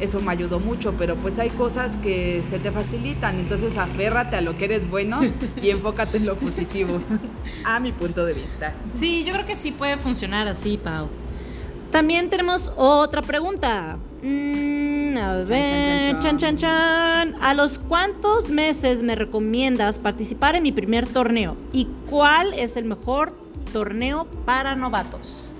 Eso 0.00 0.20
me 0.20 0.32
ayudó 0.32 0.58
mucho, 0.58 0.94
pero 0.96 1.16
pues 1.16 1.38
hay 1.38 1.50
cosas 1.50 1.98
que 1.98 2.42
se 2.48 2.58
te 2.58 2.70
facilitan. 2.70 3.38
Entonces 3.38 3.76
aférrate 3.76 4.36
a 4.36 4.40
lo 4.40 4.56
que 4.56 4.64
eres 4.64 4.88
bueno 4.88 5.20
y 5.60 5.68
enfócate 5.70 6.16
en 6.16 6.24
lo 6.24 6.36
positivo. 6.36 7.02
a 7.66 7.78
mi 7.78 7.92
punto 7.92 8.24
de 8.24 8.32
vista. 8.32 8.72
Sí, 8.94 9.24
yo 9.24 9.34
creo 9.34 9.44
que 9.44 9.54
sí 9.54 9.70
puede 9.72 9.98
funcionar 9.98 10.48
así, 10.48 10.78
Pau. 10.78 11.08
También 11.92 12.30
tenemos 12.30 12.72
otra 12.76 13.20
pregunta. 13.20 13.98
Mm, 14.22 14.99
a 15.30 15.44
ver, 15.44 16.18
chan 16.18 16.38
chan, 16.38 16.56
chan 16.56 17.34
¿A 17.40 17.54
los 17.54 17.78
cuántos 17.78 18.50
meses 18.50 19.02
me 19.02 19.14
recomiendas 19.14 19.98
participar 19.98 20.56
en 20.56 20.62
mi 20.62 20.72
primer 20.72 21.06
torneo? 21.06 21.56
¿Y 21.72 21.86
cuál 22.08 22.52
es 22.54 22.76
el 22.76 22.84
mejor 22.84 23.32
torneo 23.72 24.26
para 24.44 24.74
novatos? 24.74 25.54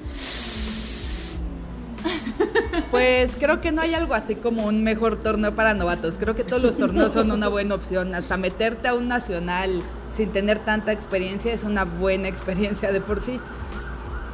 Pues 2.91 3.33
creo 3.39 3.61
que 3.61 3.73
no 3.73 3.83
hay 3.83 3.95
algo 3.95 4.15
así 4.15 4.35
como 4.35 4.67
un 4.67 4.83
mejor 4.83 5.17
torneo 5.23 5.55
para 5.55 5.75
novatos. 5.75 6.17
Creo 6.19 6.35
que 6.35 6.45
todos 6.45 6.63
los 6.63 6.77
torneos 6.77 7.13
son 7.13 7.31
una 7.31 7.49
buena 7.49 7.75
opción. 7.75 8.15
Hasta 8.15 8.37
meterte 8.37 8.89
a 8.89 8.95
un 8.95 9.09
nacional 9.09 9.83
sin 10.13 10.31
tener 10.31 10.59
tanta 10.59 10.93
experiencia 10.93 11.53
es 11.53 11.63
una 11.63 11.85
buena 11.85 12.29
experiencia 12.29 12.93
de 12.93 13.01
por 13.01 13.23
sí. 13.23 13.39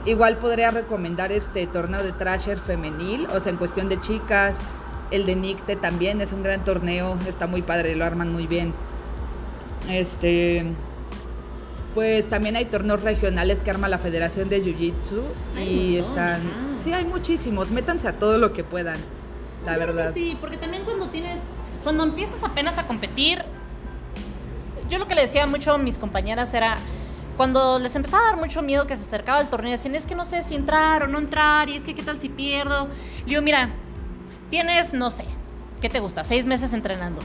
Igual 0.07 0.37
podría 0.37 0.71
recomendar 0.71 1.33
este 1.33 1.66
torneo 1.66 2.02
de 2.02 2.12
Trasher 2.12 2.59
femenil, 2.59 3.26
o 3.35 3.40
sea, 3.40 3.50
en 3.50 3.59
cuestión 3.59 3.88
de 3.88 4.00
chicas. 4.00 4.57
El 5.11 5.27
de 5.27 5.37
Nicte 5.37 5.77
también 5.77 6.21
es 6.21 6.33
un 6.33 6.43
gran 6.43 6.65
torneo, 6.65 7.17
está 7.29 7.47
muy 7.47 7.63
padre, 7.63 7.95
lo 7.97 8.05
arman 8.05 8.33
muy 8.33 8.47
bien. 8.47 8.73
Este. 9.91 10.67
Pues 11.95 12.28
también 12.28 12.57
hay 12.57 12.67
torneos 12.67 13.00
regionales 13.02 13.61
que 13.63 13.71
arma 13.71 13.89
la 13.89 13.99
Federación 13.99 14.50
de 14.50 14.61
Jiu 14.61 14.76
Jitsu 14.76 15.23
y 15.59 15.97
están. 15.97 16.43
Sí, 16.78 16.93
hay 16.93 17.04
muchísimos. 17.04 17.71
Métanse 17.71 18.07
a 18.09 18.19
todo 18.19 18.37
lo 18.37 18.52
que 18.52 18.65
puedan, 18.65 18.99
la 19.65 19.78
verdad. 19.78 20.13
Sí, 20.13 20.37
porque 20.41 20.57
también 20.57 20.85
cuando 20.85 21.09
tienes. 21.09 21.52
Cuando 21.85 22.04
empiezas 22.04 22.43
apenas 22.43 22.78
a 22.78 22.87
competir. 22.87 23.43
Yo 24.91 24.99
lo 24.99 25.09
que 25.09 25.15
le 25.15 25.23
decía 25.23 25.47
mucho 25.47 25.73
a 25.73 25.78
mis 25.78 25.99
compañeras 25.99 26.52
era 26.54 26.78
cuando 27.37 27.78
les 27.78 27.95
empezaba 27.97 28.23
a 28.23 28.26
dar 28.33 28.37
mucho 28.37 28.63
miedo 28.63 28.87
que 28.87 28.97
se 28.97 29.02
acercaba 29.02 29.41
el 29.41 29.49
torneo, 29.49 29.71
decían, 29.73 29.95
es 29.95 30.07
que 30.07 30.15
no 30.15 30.25
sé 30.25 30.43
si 30.43 30.54
entrar 30.54 31.02
o 31.02 31.07
no 31.07 31.19
entrar, 31.19 31.69
y 31.69 31.76
es 31.76 31.85
que 31.85 31.95
qué 31.95 32.02
tal 32.02 32.21
si 32.21 32.28
pierdo. 32.28 32.89
Digo, 33.26 33.43
mira, 33.43 33.71
tienes, 34.50 34.95
no 34.95 35.11
sé, 35.11 35.25
¿qué 35.80 35.89
te 35.89 36.00
gusta? 36.00 36.25
Seis 36.25 36.47
meses 36.47 36.73
entrenando. 36.73 37.21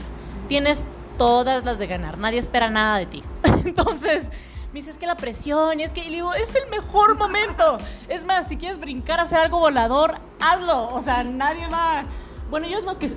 Tienes 0.48 0.84
todas 1.18 1.64
las 1.64 1.78
de 1.78 1.86
ganar, 1.86 2.18
nadie 2.18 2.38
espera 2.38 2.70
nada 2.70 2.98
de 2.98 3.06
ti. 3.06 3.22
Entonces, 3.64 4.30
me 4.72 4.80
dice, 4.80 4.90
es 4.90 4.98
que 4.98 5.06
la 5.06 5.16
presión, 5.16 5.80
y 5.80 5.82
es 5.82 5.92
que, 5.92 6.00
y 6.00 6.08
le 6.08 6.16
digo, 6.16 6.32
es 6.34 6.54
el 6.54 6.68
mejor 6.70 7.18
momento. 7.18 7.78
Es 8.08 8.24
más, 8.24 8.48
si 8.48 8.56
quieres 8.56 8.80
brincar 8.80 9.20
hacer 9.20 9.38
algo 9.38 9.58
volador, 9.58 10.18
hazlo. 10.40 10.88
O 10.94 11.00
sea, 11.00 11.22
nadie 11.24 11.66
va... 11.68 12.04
Bueno, 12.50 12.66
yo 12.66 12.78
es 12.78 12.84
lo 12.84 12.98
que 12.98 13.10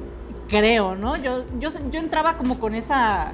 creo, 0.50 0.96
¿no? 0.96 1.16
Yo, 1.18 1.46
yo, 1.60 1.70
yo 1.92 2.00
entraba 2.00 2.38
como 2.38 2.60
con 2.60 2.76
esa 2.76 3.32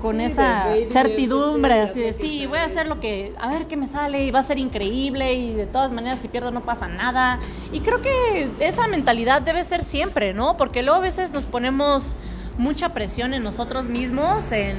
con 0.00 0.20
esa 0.20 0.66
certidumbre, 0.90 1.80
así 1.80 2.00
de, 2.00 2.12
sí, 2.12 2.46
voy 2.46 2.58
a 2.58 2.64
hacer 2.64 2.86
lo 2.86 3.00
que, 3.00 3.32
a 3.38 3.50
ver 3.50 3.66
qué 3.66 3.76
me 3.76 3.86
sale 3.86 4.24
y 4.24 4.30
va 4.30 4.40
a 4.40 4.42
ser 4.42 4.58
increíble 4.58 5.34
y 5.34 5.54
de 5.54 5.66
todas 5.66 5.92
maneras 5.92 6.18
si 6.18 6.28
pierdo 6.28 6.50
no 6.50 6.62
pasa 6.62 6.88
nada. 6.88 7.38
Y 7.72 7.80
creo 7.80 8.00
que 8.02 8.48
esa 8.60 8.88
mentalidad 8.88 9.42
debe 9.42 9.62
ser 9.64 9.84
siempre, 9.84 10.34
¿no? 10.34 10.56
Porque 10.56 10.82
luego 10.82 10.98
a 10.98 11.02
veces 11.02 11.32
nos 11.32 11.46
ponemos 11.46 12.16
mucha 12.58 12.90
presión 12.90 13.34
en 13.34 13.42
nosotros 13.42 13.88
mismos, 13.88 14.52
en, 14.52 14.76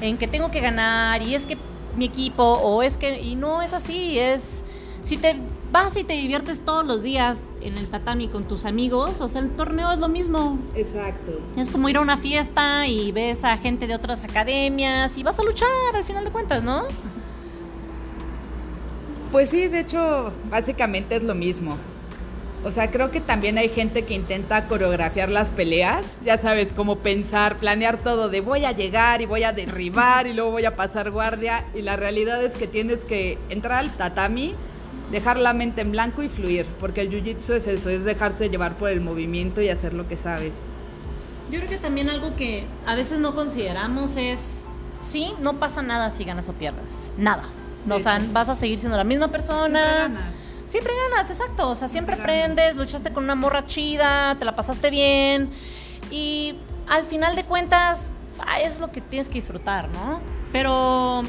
en 0.00 0.18
que 0.18 0.28
tengo 0.28 0.50
que 0.50 0.60
ganar 0.60 1.22
y 1.22 1.34
es 1.34 1.46
que 1.46 1.58
mi 1.96 2.04
equipo 2.04 2.44
o 2.44 2.82
es 2.82 2.96
que, 2.96 3.20
y 3.20 3.34
no 3.34 3.62
es 3.62 3.72
así, 3.72 4.18
es, 4.18 4.64
si 5.02 5.16
te 5.16 5.36
vas 5.70 5.96
y 5.96 6.04
te 6.04 6.14
diviertes 6.14 6.60
todos 6.64 6.84
los 6.84 7.02
días 7.02 7.56
en 7.60 7.76
el 7.76 7.86
tatami 7.88 8.28
con 8.28 8.44
tus 8.44 8.64
amigos, 8.64 9.20
o 9.20 9.28
sea, 9.28 9.42
el 9.42 9.50
torneo 9.50 9.92
es 9.92 9.98
lo 9.98 10.08
mismo. 10.08 10.58
Exacto. 10.74 11.40
Es 11.56 11.70
como 11.70 11.88
ir 11.88 11.96
a 11.96 12.00
una 12.00 12.16
fiesta 12.16 12.86
y 12.86 13.12
ves 13.12 13.44
a 13.44 13.56
gente 13.58 13.86
de 13.86 13.94
otras 13.94 14.24
academias 14.24 15.16
y 15.18 15.22
vas 15.22 15.38
a 15.38 15.42
luchar 15.42 15.68
al 15.94 16.04
final 16.04 16.24
de 16.24 16.30
cuentas, 16.30 16.62
¿no? 16.62 16.84
Pues 19.30 19.50
sí, 19.50 19.68
de 19.68 19.80
hecho, 19.80 20.32
básicamente 20.50 21.16
es 21.16 21.22
lo 21.22 21.34
mismo. 21.34 21.76
O 22.64 22.72
sea, 22.72 22.90
creo 22.90 23.12
que 23.12 23.20
también 23.20 23.56
hay 23.56 23.68
gente 23.68 24.04
que 24.04 24.14
intenta 24.14 24.66
coreografiar 24.66 25.30
las 25.30 25.48
peleas, 25.48 26.02
ya 26.24 26.38
sabes, 26.38 26.72
como 26.72 26.98
pensar, 26.98 27.58
planear 27.58 27.98
todo 27.98 28.28
de 28.28 28.40
voy 28.40 28.64
a 28.64 28.72
llegar 28.72 29.22
y 29.22 29.26
voy 29.26 29.44
a 29.44 29.52
derribar 29.52 30.26
y 30.26 30.32
luego 30.32 30.50
voy 30.50 30.64
a 30.64 30.74
pasar 30.74 31.12
guardia 31.12 31.66
y 31.74 31.82
la 31.82 31.96
realidad 31.96 32.42
es 32.42 32.54
que 32.54 32.66
tienes 32.66 33.04
que 33.04 33.38
entrar 33.48 33.78
al 33.78 33.90
tatami, 33.92 34.54
dejar 35.10 35.38
la 35.38 35.54
mente 35.54 35.80
en 35.80 35.92
blanco 35.92 36.22
y 36.22 36.28
fluir, 36.28 36.66
porque 36.80 37.00
el 37.00 37.10
jiu-jitsu 37.10 37.54
es 37.54 37.66
eso, 37.66 37.88
es 37.88 38.04
dejarse 38.04 38.50
llevar 38.50 38.74
por 38.74 38.90
el 38.90 39.00
movimiento 39.00 39.60
y 39.62 39.68
hacer 39.68 39.94
lo 39.94 40.06
que 40.08 40.16
sabes. 40.16 40.54
Yo 41.50 41.58
creo 41.60 41.70
que 41.70 41.78
también 41.78 42.10
algo 42.10 42.36
que 42.36 42.66
a 42.86 42.94
veces 42.94 43.18
no 43.18 43.34
consideramos 43.34 44.16
es, 44.16 44.70
sí, 45.00 45.32
no 45.40 45.58
pasa 45.58 45.82
nada 45.82 46.10
si 46.10 46.24
ganas 46.24 46.48
o 46.48 46.52
pierdes, 46.52 47.12
nada. 47.16 47.44
o 47.88 48.00
sea, 48.00 48.20
vas 48.32 48.48
a 48.48 48.54
seguir 48.54 48.78
siendo 48.78 48.98
la 48.98 49.04
misma 49.04 49.28
persona. 49.28 50.06
Siempre 50.06 50.14
ganas. 50.14 50.34
Siempre 50.66 50.92
ganas, 51.10 51.30
exacto. 51.30 51.70
O 51.70 51.74
sea, 51.74 51.88
siempre 51.88 52.14
aprendes, 52.14 52.76
luchaste 52.76 53.10
con 53.10 53.24
una 53.24 53.34
morra 53.34 53.64
chida, 53.64 54.36
te 54.38 54.44
la 54.44 54.54
pasaste 54.54 54.90
bien. 54.90 55.50
Y 56.10 56.56
al 56.86 57.04
final 57.04 57.34
de 57.36 57.44
cuentas, 57.44 58.12
es 58.62 58.78
lo 58.78 58.92
que 58.92 59.00
tienes 59.00 59.28
que 59.28 59.34
disfrutar, 59.34 59.88
¿no? 59.88 60.20
Pero 60.52 61.22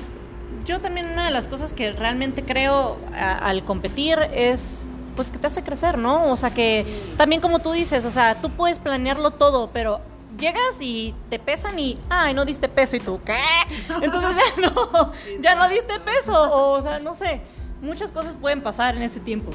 yo 0.66 0.80
también 0.80 1.10
una 1.12 1.26
de 1.26 1.32
las 1.32 1.48
cosas 1.48 1.74
que 1.74 1.92
realmente 1.92 2.44
creo 2.44 2.98
al 3.14 3.64
competir 3.66 4.20
es 4.34 4.86
pues 5.16 5.32
que 5.32 5.38
te 5.38 5.48
hace 5.48 5.64
crecer, 5.64 5.98
¿no? 5.98 6.32
O 6.32 6.38
sea 6.38 6.52
que 6.52 6.86
también 7.18 7.42
como 7.42 7.60
tú 7.60 7.72
dices, 7.72 8.06
o 8.06 8.10
sea, 8.10 8.40
tú 8.40 8.50
puedes 8.52 8.80
planearlo 8.80 9.32
todo, 9.32 9.70
pero 9.74 10.00
llegas 10.38 10.82
y 10.82 11.14
te 11.30 11.40
pesan 11.40 11.78
y, 11.78 11.98
ay, 12.10 12.34
no 12.34 12.46
diste 12.46 12.70
peso 12.70 12.96
y 12.96 13.00
tú, 13.00 13.20
¿qué? 13.26 13.38
Entonces 14.02 14.32
ya 14.38 14.62
no, 14.62 15.12
ya 15.42 15.56
no 15.56 15.68
diste 15.68 16.00
peso, 16.00 16.34
o, 16.34 16.78
o 16.78 16.82
sea, 16.82 17.00
no 17.00 17.14
sé, 17.14 17.42
muchas 17.82 18.12
cosas 18.12 18.36
pueden 18.40 18.62
pasar 18.62 18.96
en 18.96 19.04
ese 19.04 19.20
tiempo. 19.20 19.52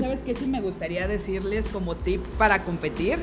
¿Sabes 0.00 0.22
qué 0.22 0.34
sí 0.34 0.46
me 0.46 0.60
gustaría 0.60 1.06
decirles 1.06 1.68
como 1.68 1.94
tip 1.94 2.24
para 2.38 2.64
competir? 2.64 3.18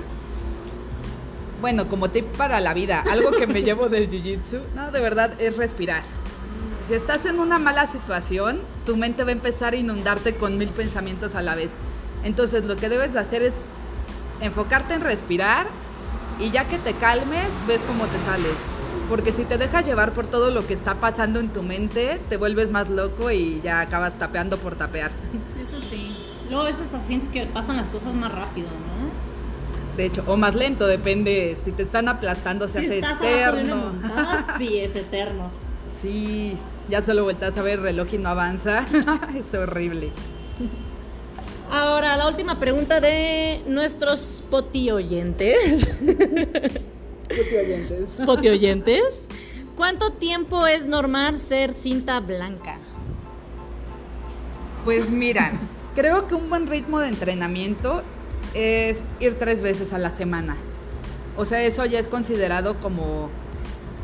Bueno, 1.61 1.89
como 1.89 2.09
tip 2.09 2.25
para 2.37 2.59
la 2.59 2.73
vida, 2.73 3.03
algo 3.09 3.31
que 3.31 3.47
me 3.47 3.61
llevo 3.63 3.89
del 3.89 4.09
jiu-jitsu, 4.09 4.61
no, 4.75 4.91
de 4.91 4.99
verdad, 4.99 5.33
es 5.41 5.57
respirar 5.57 6.03
si 6.89 6.95
estás 6.95 7.23
en 7.27 7.39
una 7.39 7.59
mala 7.59 7.85
situación, 7.85 8.61
tu 8.83 8.97
mente 8.97 9.23
va 9.23 9.29
a 9.29 9.33
empezar 9.33 9.73
a 9.73 9.77
inundarte 9.77 10.33
con 10.33 10.57
mil 10.57 10.69
pensamientos 10.69 11.35
a 11.35 11.43
la 11.43 11.53
vez. 11.53 11.69
Entonces 12.23 12.65
lo 12.65 12.75
que 12.77 12.89
debes 12.89 13.13
de 13.13 13.19
hacer 13.19 13.43
es 13.43 13.53
enfocarte 14.41 14.95
en 14.95 15.01
respirar 15.01 15.67
y 16.39 16.49
ya 16.49 16.65
que 16.65 16.79
te 16.79 16.93
calmes, 16.93 17.47
ves 17.67 17.83
cómo 17.83 18.05
te 18.05 18.17
sales. 18.25 18.55
Porque 19.07 19.31
si 19.31 19.43
te 19.43 19.59
dejas 19.59 19.85
llevar 19.85 20.13
por 20.13 20.25
todo 20.25 20.49
lo 20.49 20.65
que 20.65 20.73
está 20.73 20.95
pasando 20.95 21.39
en 21.39 21.49
tu 21.49 21.61
mente, 21.61 22.19
te 22.27 22.37
vuelves 22.37 22.71
más 22.71 22.89
loco 22.89 23.29
y 23.29 23.61
ya 23.63 23.81
acabas 23.81 24.17
tapeando 24.17 24.57
por 24.57 24.73
tapear. 24.75 25.11
Eso 25.61 25.79
sí, 25.79 26.17
Luego 26.49 26.63
a 26.63 26.65
veces 26.65 26.89
sientes 27.03 27.29
que 27.29 27.45
pasan 27.45 27.77
las 27.77 27.89
cosas 27.89 28.15
más 28.15 28.31
rápido, 28.31 28.67
¿no? 28.67 29.95
De 29.95 30.07
hecho, 30.07 30.23
o 30.25 30.37
más 30.37 30.55
lento, 30.55 30.87
depende. 30.87 31.55
Si 31.63 31.71
te 31.71 31.83
están 31.83 32.07
aplastando, 32.07 32.67
se 32.67 32.79
si 32.79 32.85
hace 32.87 32.95
estás 32.95 33.21
abajo 33.21 33.25
de 33.25 33.37
una 33.37 33.61
eterno. 33.61 33.75
montada, 33.75 34.55
sí, 34.57 34.79
es 34.79 34.95
eterno. 34.95 35.51
Sí, 36.01 36.57
ya 36.89 37.01
solo 37.03 37.23
vueltas 37.23 37.57
a 37.57 37.61
ver 37.61 37.79
el 37.79 37.83
reloj 37.83 38.13
y 38.13 38.17
no 38.17 38.29
avanza. 38.29 38.85
es 39.35 39.53
horrible. 39.53 40.11
Ahora, 41.71 42.17
la 42.17 42.27
última 42.27 42.59
pregunta 42.59 42.99
de 42.99 43.61
nuestros 43.67 44.43
poti 44.49 44.89
oyentes. 44.89 45.87
oyentes. 47.29 48.21
Poti 48.25 48.49
oyentes. 48.49 49.27
¿Cuánto 49.77 50.11
tiempo 50.11 50.65
es 50.67 50.85
normal 50.87 51.39
ser 51.39 51.73
cinta 51.73 52.19
blanca? 52.19 52.79
Pues 54.83 55.09
mira, 55.09 55.53
creo 55.95 56.27
que 56.27 56.35
un 56.35 56.49
buen 56.49 56.67
ritmo 56.67 56.99
de 56.99 57.07
entrenamiento 57.07 58.01
es 58.53 59.03
ir 59.19 59.37
tres 59.37 59.61
veces 59.61 59.93
a 59.93 59.99
la 59.99 60.09
semana. 60.09 60.57
O 61.37 61.45
sea, 61.45 61.63
eso 61.63 61.85
ya 61.85 61.99
es 61.99 62.07
considerado 62.07 62.75
como, 62.81 63.29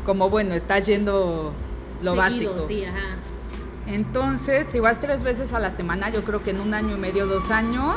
como 0.06 0.30
bueno, 0.30 0.54
estás 0.54 0.86
yendo 0.86 1.52
lo 2.02 2.14
Seguido, 2.14 2.52
básico. 2.54 2.66
Sí, 2.66 2.84
ajá. 2.84 3.16
Entonces, 3.86 4.66
si 4.72 4.80
vas 4.80 5.00
tres 5.00 5.22
veces 5.22 5.52
a 5.52 5.60
la 5.60 5.70
semana, 5.72 6.10
yo 6.10 6.22
creo 6.24 6.42
que 6.42 6.50
en 6.50 6.60
un 6.60 6.74
año 6.74 6.96
y 6.96 6.98
medio, 7.00 7.26
dos 7.26 7.50
años, 7.50 7.96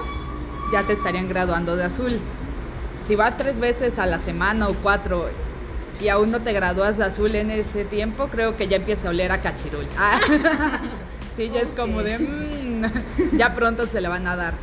ya 0.72 0.84
te 0.84 0.94
estarían 0.94 1.28
graduando 1.30 1.76
de 1.76 1.86
azul. 1.86 2.20
Si 3.08 3.16
vas 3.16 3.38
tres 3.38 3.60
veces 3.60 3.98
a 3.98 4.06
la 4.06 4.20
semana 4.20 4.68
o 4.70 4.74
cuatro 4.76 5.28
y 6.00 6.08
aún 6.10 6.30
no 6.32 6.42
te 6.42 6.54
gradúas 6.54 6.98
de 6.98 7.06
azul 7.06 7.34
en 7.36 7.50
ese 7.50 7.86
tiempo, 7.86 8.28
creo 8.28 8.56
que 8.56 8.68
ya 8.68 8.78
empieza 8.78 9.08
a 9.08 9.12
oler 9.12 9.32
a 9.32 9.42
cachirul. 9.42 9.86
Ah, 9.98 10.20
sí, 11.36 11.50
ya 11.54 11.62
es 11.62 11.70
como 11.76 12.04
de, 12.04 12.20
"Mm, 12.20 12.84
ya 13.38 13.56
pronto 13.56 13.88
se 13.88 14.00
le 14.00 14.08
van 14.10 14.28
a 14.28 14.36
dar. 14.36 14.54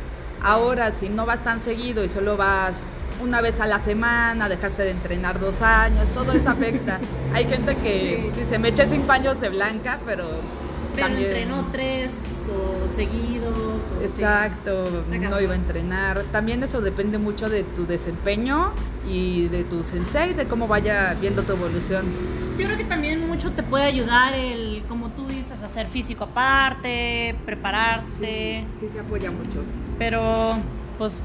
Ahora, 0.41 0.93
si 0.97 1.09
no 1.09 1.25
vas 1.25 1.43
tan 1.43 1.59
seguido 1.59 2.03
y 2.05 2.09
solo 2.09 2.37
vas 2.37 2.77
una 3.21 3.41
vez 3.41 3.59
a 3.59 3.67
la 3.67 3.81
semana, 3.81 4.49
dejaste 4.49 4.83
de 4.83 4.91
entrenar 4.91 5.39
dos 5.39 5.61
años, 5.61 6.07
todo 6.13 6.31
eso 6.33 6.49
afecta. 6.49 6.99
Hay 7.33 7.45
gente 7.45 7.75
que 7.75 8.31
dice, 8.35 8.59
me 8.59 8.69
eché 8.69 8.87
cinco 8.87 9.11
años 9.11 9.39
de 9.41 9.49
blanca, 9.49 9.99
pero, 10.05 10.25
Pero 10.95 11.07
también... 11.07 11.25
entrenó 11.27 11.67
tres 11.71 12.11
o 12.47 12.93
seguidos. 12.93 13.91
O 13.97 14.03
Exacto, 14.03 14.85
Está 15.11 15.29
no 15.29 15.41
iba 15.41 15.53
a 15.53 15.57
entrenar. 15.57 16.23
También 16.31 16.63
eso 16.63 16.81
depende 16.81 17.17
mucho 17.17 17.49
de 17.49 17.63
tu 17.63 17.85
desempeño 17.85 18.71
y 19.09 19.47
de 19.47 19.63
tu 19.63 19.83
sensei, 19.83 20.33
de 20.33 20.45
cómo 20.45 20.67
vaya 20.67 21.15
viendo 21.19 21.43
tu 21.43 21.53
evolución. 21.53 22.05
Yo 22.57 22.65
creo 22.65 22.77
que 22.77 22.85
también 22.85 23.27
mucho 23.27 23.51
te 23.51 23.61
puede 23.61 23.85
ayudar 23.85 24.33
el, 24.33 24.83
como 24.87 25.09
tú 25.09 25.27
dices, 25.27 25.61
hacer 25.61 25.87
físico 25.87 26.23
aparte, 26.23 27.35
prepararte. 27.45 28.65
Sí, 28.79 28.87
se 28.91 28.99
apoya 28.99 29.29
mucho. 29.29 29.63
Pero, 29.99 30.53
pues, 30.97 31.21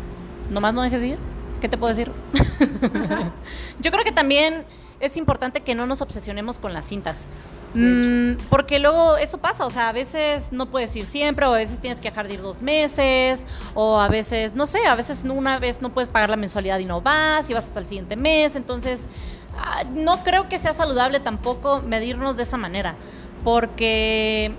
nomás 0.50 0.74
no 0.74 0.82
dejes 0.82 1.00
de 1.00 1.06
ir. 1.08 1.31
¿Qué 1.62 1.68
te 1.68 1.78
puedo 1.78 1.94
decir? 1.94 2.12
Yo 3.80 3.90
creo 3.90 4.04
que 4.04 4.12
también 4.12 4.64
es 5.00 5.16
importante 5.16 5.62
que 5.62 5.74
no 5.74 5.86
nos 5.86 6.02
obsesionemos 6.02 6.58
con 6.58 6.74
las 6.74 6.86
cintas. 6.86 7.26
Mm, 7.72 8.32
porque 8.50 8.78
luego 8.78 9.16
eso 9.16 9.38
pasa, 9.38 9.64
o 9.64 9.70
sea, 9.70 9.88
a 9.88 9.92
veces 9.92 10.52
no 10.52 10.66
puedes 10.66 10.94
ir 10.94 11.06
siempre, 11.06 11.46
o 11.46 11.54
a 11.54 11.56
veces 11.56 11.80
tienes 11.80 12.02
que 12.02 12.10
dejar 12.10 12.28
de 12.28 12.34
ir 12.34 12.42
dos 12.42 12.60
meses, 12.60 13.46
o 13.72 13.98
a 13.98 14.08
veces, 14.08 14.54
no 14.54 14.66
sé, 14.66 14.84
a 14.86 14.94
veces 14.94 15.24
una 15.24 15.58
vez 15.58 15.80
no 15.80 15.88
puedes 15.88 16.08
pagar 16.08 16.28
la 16.28 16.36
mensualidad 16.36 16.78
y 16.78 16.84
no 16.84 17.00
vas, 17.00 17.48
y 17.48 17.54
vas 17.54 17.64
hasta 17.64 17.80
el 17.80 17.86
siguiente 17.86 18.16
mes. 18.16 18.56
Entonces, 18.56 19.08
ah, 19.56 19.84
no 19.90 20.22
creo 20.22 20.50
que 20.50 20.58
sea 20.58 20.74
saludable 20.74 21.18
tampoco 21.18 21.80
medirnos 21.80 22.36
de 22.36 22.42
esa 22.42 22.58
manera, 22.58 22.94
porque 23.42 24.52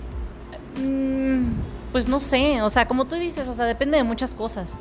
Mm, 0.78 1.52
pues 1.92 2.08
no 2.08 2.20
sé, 2.20 2.62
o 2.62 2.70
sea, 2.70 2.88
como 2.88 3.06
tú 3.06 3.16
dices, 3.16 3.48
o 3.48 3.54
sea, 3.54 3.66
depende 3.66 3.98
de 3.98 4.04
muchas 4.04 4.36
cosas. 4.36 4.78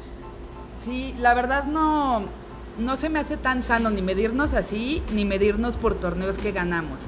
Sí, 0.82 1.14
la 1.18 1.32
verdad 1.32 1.64
no, 1.64 2.22
no 2.76 2.96
se 2.96 3.08
me 3.08 3.20
hace 3.20 3.36
tan 3.36 3.62
sano 3.62 3.88
ni 3.90 4.02
medirnos 4.02 4.52
así, 4.52 5.00
ni 5.12 5.24
medirnos 5.24 5.76
por 5.76 5.94
torneos 5.94 6.38
que 6.38 6.50
ganamos. 6.50 7.02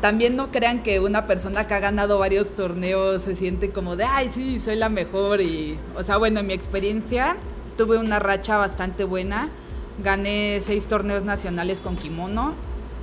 También 0.00 0.36
no 0.36 0.52
crean 0.52 0.84
que 0.84 1.00
una 1.00 1.26
persona 1.26 1.66
que 1.66 1.74
ha 1.74 1.80
ganado 1.80 2.20
varios 2.20 2.50
torneos 2.50 3.24
se 3.24 3.34
siente 3.34 3.70
como 3.70 3.96
de, 3.96 4.04
ay, 4.04 4.30
sí, 4.32 4.60
soy 4.60 4.76
la 4.76 4.88
mejor. 4.88 5.40
Y, 5.40 5.78
o 5.96 6.04
sea, 6.04 6.16
bueno, 6.16 6.38
en 6.40 6.46
mi 6.46 6.52
experiencia 6.52 7.36
tuve 7.76 7.98
una 7.98 8.20
racha 8.20 8.56
bastante 8.56 9.02
buena. 9.02 9.48
Gané 10.04 10.62
seis 10.64 10.86
torneos 10.86 11.24
nacionales 11.24 11.80
con 11.80 11.96
kimono 11.96 12.54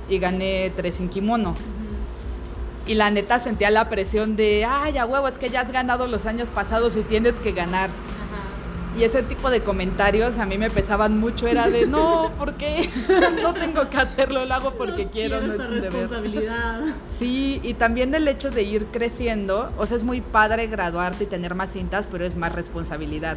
y 0.08 0.18
gané 0.18 0.72
tres 0.74 0.94
sin 0.94 1.10
kimono. 1.10 1.56
Y 2.86 2.94
la 2.94 3.10
neta 3.10 3.38
sentía 3.38 3.70
la 3.70 3.90
presión 3.90 4.36
de, 4.36 4.64
ay, 4.64 4.96
a 4.96 5.04
huevo, 5.04 5.28
es 5.28 5.36
que 5.36 5.50
ya 5.50 5.60
has 5.60 5.72
ganado 5.72 6.06
los 6.06 6.24
años 6.24 6.48
pasados 6.48 6.96
y 6.96 7.02
tienes 7.02 7.34
que 7.34 7.52
ganar. 7.52 7.90
Y 8.96 9.02
ese 9.02 9.24
tipo 9.24 9.50
de 9.50 9.60
comentarios 9.60 10.38
a 10.38 10.46
mí 10.46 10.56
me 10.56 10.70
pesaban 10.70 11.18
mucho, 11.18 11.48
era 11.48 11.68
de, 11.68 11.86
no, 11.86 12.30
¿por 12.38 12.54
qué? 12.54 12.90
no 13.42 13.52
tengo 13.52 13.88
que 13.90 13.96
hacerlo, 13.96 14.44
lo 14.44 14.54
hago 14.54 14.70
porque 14.74 15.08
quiero, 15.08 15.40
no 15.40 15.54
es 15.54 15.58
un 15.58 15.74
deber. 15.74 15.92
responsabilidad. 15.92 16.80
Sí, 17.18 17.60
y 17.64 17.74
también 17.74 18.14
el 18.14 18.28
hecho 18.28 18.50
de 18.50 18.62
ir 18.62 18.86
creciendo, 18.86 19.72
o 19.78 19.86
sea, 19.86 19.96
es 19.96 20.04
muy 20.04 20.20
padre 20.20 20.68
graduarte 20.68 21.24
y 21.24 21.26
tener 21.26 21.56
más 21.56 21.72
cintas, 21.72 22.06
pero 22.10 22.24
es 22.24 22.36
más 22.36 22.52
responsabilidad. 22.52 23.36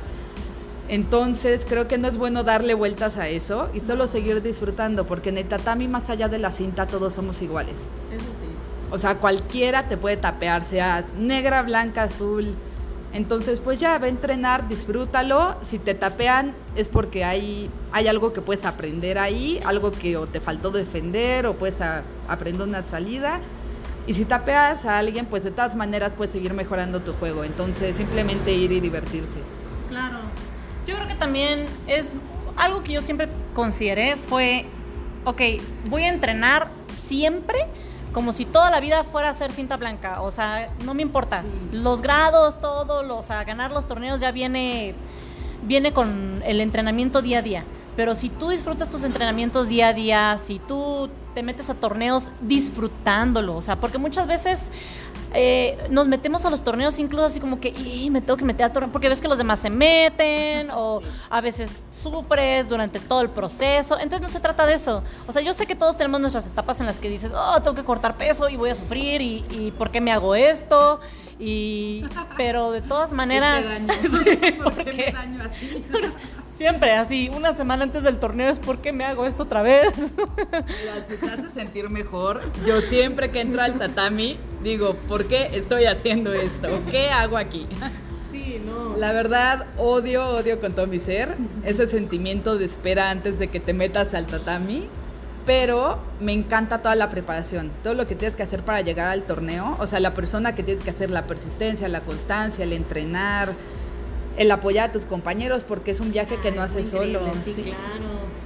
Entonces, 0.90 1.66
creo 1.68 1.88
que 1.88 1.98
no 1.98 2.08
es 2.08 2.18
bueno 2.18 2.44
darle 2.44 2.74
vueltas 2.74 3.18
a 3.18 3.28
eso 3.28 3.70
y 3.74 3.80
solo 3.80 4.08
seguir 4.08 4.42
disfrutando, 4.42 5.06
porque 5.06 5.30
en 5.30 5.38
el 5.40 5.48
tatami, 5.48 5.88
más 5.88 6.10
allá 6.10 6.30
de 6.30 6.40
la 6.40 6.52
cinta, 6.52 6.86
todos 6.86 7.14
somos 7.14 7.42
iguales. 7.42 7.76
Eso 8.12 8.26
sí. 8.26 8.48
O 8.90 8.98
sea, 8.98 9.16
cualquiera 9.16 9.90
te 9.90 9.98
puede 9.98 10.18
tapear, 10.18 10.64
seas 10.64 11.14
negra, 11.18 11.64
blanca, 11.64 12.04
azul. 12.04 12.54
Entonces, 13.18 13.60
pues 13.62 13.80
ya, 13.80 13.98
ve 13.98 14.06
a 14.06 14.10
entrenar, 14.12 14.68
disfrútalo. 14.68 15.56
Si 15.64 15.80
te 15.80 15.96
tapean 15.96 16.54
es 16.76 16.88
porque 16.88 17.24
hay, 17.24 17.68
hay 17.92 18.08
algo 18.08 18.32
que 18.32 18.42
puedes 18.42 18.64
aprender 18.64 19.18
ahí, 19.18 19.60
algo 19.66 19.92
que 19.92 20.18
o 20.18 20.28
te 20.28 20.40
faltó 20.40 20.70
defender 20.70 21.48
o 21.48 21.56
puedes 21.56 21.78
aprender 22.28 22.68
una 22.68 22.84
salida. 22.84 23.40
Y 24.06 24.14
si 24.14 24.26
tapeas 24.26 24.86
a 24.86 25.00
alguien, 25.00 25.26
pues 25.26 25.44
de 25.44 25.50
todas 25.50 25.76
maneras 25.76 26.14
puedes 26.16 26.32
seguir 26.32 26.54
mejorando 26.54 27.00
tu 27.00 27.14
juego. 27.14 27.44
Entonces, 27.44 27.96
simplemente 27.96 28.54
ir 28.54 28.72
y 28.72 28.80
divertirse. 28.80 29.40
Claro. 29.90 30.20
Yo 30.86 30.94
creo 30.94 31.08
que 31.08 31.16
también 31.16 31.66
es 31.88 32.16
algo 32.56 32.84
que 32.84 32.94
yo 32.94 33.02
siempre 33.02 33.30
consideré 33.56 34.16
fue, 34.28 34.68
ok, 35.26 35.42
voy 35.90 36.04
a 36.04 36.10
entrenar 36.10 36.70
siempre 36.86 37.66
como 38.14 38.34
si 38.34 38.46
toda 38.46 38.70
la 38.70 38.80
vida 38.80 39.04
fuera 39.04 39.30
a 39.30 39.34
ser 39.34 39.52
cinta 39.52 39.78
blanca. 39.78 40.22
O 40.22 40.32
sea, 40.32 40.70
no 40.84 40.94
me 40.94 41.02
importa. 41.02 41.42
Sí. 41.42 41.78
Los 41.78 42.02
grados, 42.02 42.60
todo, 42.60 43.04
los, 43.04 43.26
o 43.26 43.28
sea, 43.28 43.44
ganar 43.44 43.72
los 43.72 43.88
torneos 43.88 44.20
ya 44.20 44.32
viene, 44.32 44.96
viene 45.64 45.94
con 45.94 46.42
el 46.46 46.62
entrenamiento 46.62 47.22
día 47.22 47.40
a 47.40 47.42
día. 47.42 47.64
Pero 47.96 48.14
si 48.14 48.30
tú 48.30 48.50
disfrutas 48.50 48.90
tus 48.90 49.04
entrenamientos 49.04 49.70
día 49.70 49.88
a 49.88 49.94
día, 49.94 50.38
si 50.38 50.60
tú 50.60 51.10
te 51.34 51.42
metes 51.42 51.70
a 51.72 51.74
torneos 51.74 52.32
disfrutándolo, 52.42 53.56
o 53.56 53.62
sea, 53.62 53.76
porque 53.76 53.98
muchas 53.98 54.28
veces 54.28 54.72
eh, 55.34 55.78
nos 55.90 56.08
metemos 56.08 56.46
a 56.46 56.50
los 56.50 56.64
torneos 56.64 56.98
incluso 57.00 57.26
así 57.26 57.40
como 57.40 57.60
que, 57.60 57.70
"Y, 57.70 58.10
me 58.10 58.22
tengo 58.22 58.38
que 58.38 58.46
meter 58.46 58.66
a 58.66 58.74
torneo, 58.74 58.92
porque 58.92 59.10
ves 59.10 59.22
que 59.22 59.28
los 59.28 59.38
demás 59.38 59.60
se 59.60 59.70
meten, 59.70 60.70
o 60.72 61.02
a 61.30 61.42
veces 61.42 61.72
sufres 61.92 62.68
durante 62.70 63.00
todo 63.00 63.22
el 63.22 63.30
proceso. 63.30 63.98
Entonces 64.00 64.22
no 64.22 64.30
se 64.30 64.40
trata 64.40 64.66
de 64.66 64.74
eso. 64.74 65.04
O 65.28 65.32
sea, 65.34 65.42
yo 65.42 65.54
sé 65.54 65.66
que 65.66 65.76
todos 65.76 65.98
tenemos 65.98 66.20
nuestras 66.22 66.48
etapas 66.48 66.80
en 66.80 66.86
las 66.86 67.00
que 67.00 67.10
dices, 67.10 67.32
oh, 67.36 67.60
tengo 67.62 67.76
que 67.76 67.84
cortar 67.84 68.16
peso 68.16 68.50
y 68.50 68.56
voy 68.56 68.70
a 68.70 68.76
sufrir, 68.76 69.22
y, 69.22 69.46
y 69.50 69.72
¿por 69.78 69.92
qué 69.92 70.02
me 70.02 70.12
hago 70.12 70.36
esto? 70.36 71.00
Y, 71.40 72.04
pero 72.36 72.72
de 72.72 72.82
todas 72.82 73.14
maneras, 73.14 73.64
Sí, 74.02 74.52
¿Por 74.64 74.74
qué 74.74 74.94
me 75.08 75.12
daño 75.12 75.44
así? 75.44 75.84
siempre 76.58 76.94
así, 76.94 77.30
una 77.34 77.54
semana 77.54 77.84
antes 77.84 78.04
del 78.04 78.18
torneo 78.18 78.50
es 78.50 78.60
¿por 78.60 78.80
qué 78.80 78.92
me 78.92 79.06
hago 79.06 79.26
esto 79.26 79.44
otra 79.44 79.62
vez? 79.62 79.94
Mira, 80.52 81.06
si 81.08 81.16
te 81.16 81.30
hace 81.30 81.52
sentir 81.54 81.90
mejor, 81.90 82.42
yo 82.66 82.82
siempre 82.82 83.30
que 83.30 83.42
entro 83.42 83.62
al 83.62 83.76
tatami 83.76 84.38
digo, 84.64 84.96
¿por 85.08 85.26
qué 85.28 85.52
estoy 85.54 85.86
haciendo 85.86 86.34
esto? 86.34 86.68
¿Qué 86.90 87.10
hago 87.10 87.38
aquí? 87.38 87.68
Sí, 88.32 88.62
no. 88.66 88.98
La 88.98 89.14
verdad, 89.14 89.68
odio, 89.78 90.26
odio 90.28 90.60
con 90.60 90.74
todo 90.74 90.88
mi 90.88 91.00
ser 91.00 91.36
ese 91.64 91.88
sentimiento 91.88 92.58
de 92.58 92.66
espera 92.66 93.12
antes 93.12 93.40
de 93.40 93.48
que 93.48 93.60
te 93.60 93.74
metas 93.74 94.14
al 94.14 94.26
tatami. 94.26 94.88
Pero 95.46 96.00
me 96.20 96.34
encanta 96.34 96.80
toda 96.80 96.96
la 96.96 97.10
preparación, 97.10 97.72
todo 97.82 97.94
lo 97.94 98.06
que 98.06 98.16
tienes 98.16 98.36
que 98.36 98.44
hacer 98.44 98.64
para 98.64 98.82
llegar 98.82 99.08
al 99.08 99.22
torneo. 99.22 99.78
O 99.80 99.88
sea, 99.88 100.02
la 100.02 100.14
persona 100.14 100.54
que 100.54 100.62
tienes 100.62 100.84
que 100.84 100.90
hacer, 100.90 101.10
la 101.10 101.24
persistencia, 101.24 101.88
la 101.88 102.02
constancia, 102.02 102.66
el 102.66 102.74
entrenar, 102.74 103.54
el 104.38 104.52
apoyar 104.52 104.90
a 104.90 104.94
tus 104.94 105.06
compañeros, 105.06 105.64
porque 105.64 105.92
es 105.92 106.00
un 106.00 106.12
viaje 106.12 106.38
que 106.42 106.52
no 106.52 106.62
haces 106.62 106.90
solo. 106.90 107.22
Sí, 107.44 107.54
Sí. 107.56 107.62
claro. 107.64 107.78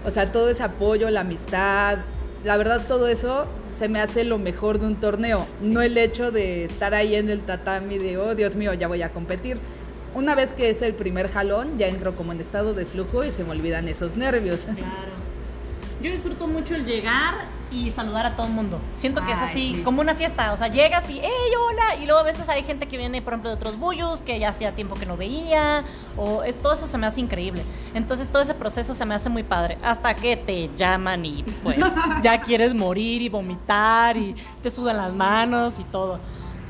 O 0.06 0.12
sea, 0.12 0.32
todo 0.32 0.50
ese 0.50 0.64
apoyo, 0.64 1.10
la 1.10 1.22
amistad, 1.22 2.00
la 2.44 2.58
verdad 2.58 2.82
todo 2.88 3.08
eso 3.08 3.46
se 3.78 3.88
me 3.88 4.00
hace 4.00 4.24
lo 4.24 4.38
mejor 4.40 4.80
de 4.80 4.88
un 4.88 4.96
torneo. 4.96 5.46
No 5.62 5.82
el 5.82 5.98
hecho 5.98 6.32
de 6.32 6.66
estar 6.66 6.94
ahí 6.96 7.16
en 7.16 7.30
el 7.30 7.42
tatami 7.42 7.98
de, 8.00 8.18
oh 8.18 8.34
Dios 8.36 8.56
mío, 8.56 8.74
ya 8.74 8.88
voy 8.88 9.02
a 9.04 9.10
competir. 9.10 9.58
Una 10.16 10.34
vez 10.36 10.54
que 10.54 10.70
es 10.70 10.82
el 10.82 10.94
primer 10.94 11.30
jalón, 11.30 11.78
ya 11.78 11.88
entro 11.88 12.16
como 12.16 12.32
en 12.32 12.42
estado 12.42 12.74
de 12.74 12.86
flujo 12.86 13.24
y 13.24 13.32
se 13.32 13.44
me 13.44 13.52
olvidan 13.52 13.88
esos 13.88 14.16
nervios. 14.16 14.60
Claro. 14.66 15.12
Yo 16.02 16.12
disfruto 16.12 16.48
mucho 16.48 16.74
el 16.76 16.86
llegar 16.86 17.46
y 17.72 17.90
saludar 17.90 18.26
a 18.26 18.36
todo 18.36 18.48
el 18.48 18.54
mundo. 18.54 18.80
Siento 18.96 19.26
que 19.26 19.32
es 19.32 19.40
así, 19.40 19.76
sí. 19.76 19.82
como 19.84 20.02
una 20.02 20.14
fiesta. 20.14 20.52
O 20.52 20.58
sea, 20.58 20.68
llegas 20.68 21.10
y, 21.10 21.20
¡hey, 21.20 21.30
hola! 21.58 21.96
Y 22.02 22.06
luego 22.06 22.20
a 22.20 22.24
veces 22.24 22.50
hay 22.50 22.64
gente 22.64 22.88
que 22.88 22.98
viene, 22.98 23.22
por 23.22 23.34
ejemplo, 23.34 23.50
de 23.50 23.56
otros 23.56 23.80
bullos 23.80 24.22
que 24.22 24.38
ya 24.38 24.50
hacía 24.50 24.74
tiempo 24.74 24.96
que 24.96 25.06
no 25.06 25.16
veía. 25.16 25.86
O 26.18 26.44
es, 26.44 26.62
todo 26.62 26.74
eso 26.74 26.86
se 26.86 26.98
me 26.98 27.08
hace 27.08 27.22
increíble. 27.22 27.64
Entonces, 27.94 28.30
todo 28.30 28.42
ese 28.42 28.54
proceso 28.54 28.94
se 28.94 29.06
me 29.06 29.16
hace 29.16 29.30
muy 29.30 29.44
padre. 29.44 29.78
Hasta 29.84 30.14
que 30.16 30.36
te 30.36 30.70
llaman 30.76 31.26
y, 31.26 31.44
pues, 31.64 31.78
ya 32.22 32.42
quieres 32.42 32.76
morir 32.76 33.22
y 33.22 33.30
vomitar 33.30 34.18
y 34.18 34.36
te 34.62 34.70
sudan 34.70 34.98
las 34.98 35.14
manos 35.14 35.80
y 35.80 35.84
todo. 35.86 36.20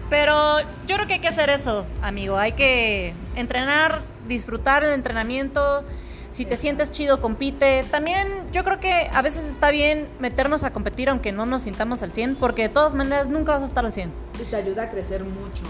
Pero 0.10 0.60
yo 0.88 0.96
creo 0.96 1.08
que 1.08 1.14
hay 1.14 1.20
que 1.20 1.30
hacer 1.30 1.50
eso, 1.50 1.86
amigo. 2.02 2.38
Hay 2.38 2.52
que 2.52 3.14
entrenar, 3.36 4.02
disfrutar 4.28 4.84
el 4.84 4.94
entrenamiento. 4.94 5.84
Si 6.32 6.46
te 6.46 6.56
sientes 6.56 6.91
chido, 6.91 7.20
compite. 7.20 7.86
También 7.91 8.28
yo 8.54 8.63
creo 8.63 8.80
que 8.80 9.10
a 9.13 9.22
veces 9.22 9.46
está 9.46 9.70
bien 9.70 10.08
meternos 10.20 10.63
a 10.63 10.72
competir 10.72 11.10
aunque 11.10 11.34
no 11.34 11.46
nos 11.46 11.63
sintamos 11.63 12.02
al 12.04 12.13
100, 12.13 12.38
porque 12.38 12.63
de 12.63 12.70
todas 12.70 12.96
maneras 12.96 13.28
nunca 13.28 13.52
vas 13.52 13.63
a 13.63 13.65
estar 13.65 13.86
al 13.86 13.91
100. 13.91 14.12
Y 14.41 14.46
te 14.46 14.56
ayuda 14.56 14.84
a 14.84 14.89
crecer 14.91 15.24
mucho. 15.26 15.63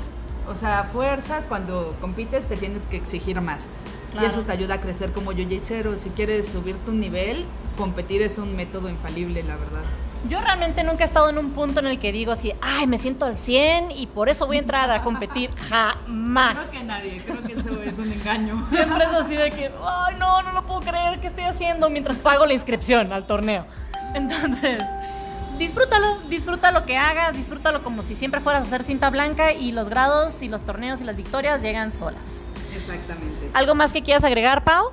O 0.47 0.55
sea, 0.55 0.89
fuerzas, 0.93 1.47
cuando 1.47 1.95
compites 1.99 2.47
te 2.47 2.57
tienes 2.57 2.85
que 2.85 2.97
exigir 2.97 3.41
más. 3.41 3.65
Claro. 4.11 4.27
Y 4.27 4.29
eso 4.29 4.41
te 4.41 4.51
ayuda 4.51 4.75
a 4.75 4.81
crecer 4.81 5.11
como 5.13 5.31
yo 5.31 5.45
cero. 5.63 5.95
Si 5.97 6.09
quieres 6.09 6.47
subir 6.47 6.75
tu 6.85 6.91
nivel, 6.91 7.45
competir 7.75 8.21
es 8.21 8.37
un 8.37 8.55
método 8.55 8.87
infalible, 8.89 9.43
la 9.43 9.55
verdad. 9.55 9.83
Yo 10.29 10.39
realmente 10.39 10.83
nunca 10.83 11.03
he 11.03 11.05
estado 11.05 11.29
en 11.29 11.37
un 11.37 11.51
punto 11.51 11.79
en 11.79 11.87
el 11.87 11.99
que 11.99 12.11
digo 12.11 12.31
así, 12.31 12.53
ay, 12.61 12.85
me 12.85 12.97
siento 12.97 13.25
al 13.25 13.39
100 13.39 13.91
y 13.91 14.05
por 14.07 14.29
eso 14.29 14.45
voy 14.45 14.57
a 14.57 14.59
entrar 14.59 14.91
a 14.91 15.01
competir. 15.01 15.49
Jamás. 15.69 16.69
Creo 16.69 16.81
que 16.81 16.83
nadie, 16.85 17.21
creo 17.25 17.43
que 17.43 17.53
eso 17.53 17.81
es 17.81 17.97
un 17.97 18.11
engaño. 18.11 18.63
Siempre 18.69 19.03
es 19.05 19.11
así 19.11 19.35
de 19.35 19.49
que, 19.49 19.71
ay, 19.83 20.15
no, 20.19 20.43
no 20.43 20.51
lo 20.51 20.65
puedo 20.65 20.81
creer, 20.81 21.19
¿qué 21.19 21.27
estoy 21.27 21.45
haciendo? 21.45 21.89
Mientras 21.89 22.17
pago 22.17 22.45
la 22.45 22.53
inscripción 22.53 23.11
al 23.11 23.25
torneo. 23.25 23.65
Entonces, 24.13 24.83
disfrútalo, 25.57 26.19
disfruta 26.29 26.71
lo 26.71 26.85
que 26.85 26.97
hagas, 26.97 27.33
disfrútalo 27.33 27.83
como 27.83 28.03
si 28.03 28.13
siempre 28.13 28.41
fueras 28.41 28.63
a 28.63 28.65
hacer 28.65 28.83
cinta 28.83 29.09
blanca 29.09 29.53
y 29.53 29.71
los 29.71 29.89
grados 29.89 30.43
y 30.43 30.49
los 30.49 30.63
torneos 30.63 31.01
y 31.01 31.05
las 31.05 31.15
victorias 31.15 31.63
llegan 31.63 31.93
solas. 31.93 32.47
Exactamente. 32.75 33.49
¿Algo 33.53 33.73
más 33.73 33.91
que 33.91 34.01
quieras 34.03 34.23
agregar, 34.23 34.63
Pau? 34.63 34.91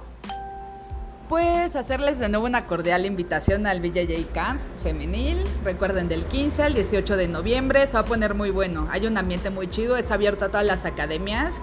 Pues 1.28 1.76
hacerles 1.76 2.18
de 2.18 2.30
nuevo 2.30 2.46
una 2.46 2.66
cordial 2.66 3.04
invitación 3.04 3.66
al 3.66 3.80
BJJ 3.80 4.32
Camp 4.32 4.62
femenil. 4.82 5.44
Recuerden, 5.62 6.08
del 6.08 6.24
15 6.24 6.62
al 6.62 6.74
18 6.74 7.18
de 7.18 7.28
noviembre 7.28 7.86
se 7.86 7.92
va 7.92 8.00
a 8.00 8.04
poner 8.06 8.32
muy 8.32 8.50
bueno. 8.50 8.88
Hay 8.90 9.06
un 9.06 9.18
ambiente 9.18 9.50
muy 9.50 9.68
chido, 9.68 9.98
es 9.98 10.10
abierto 10.10 10.46
a 10.46 10.48
todas 10.48 10.64
las 10.64 10.86
academias. 10.86 11.60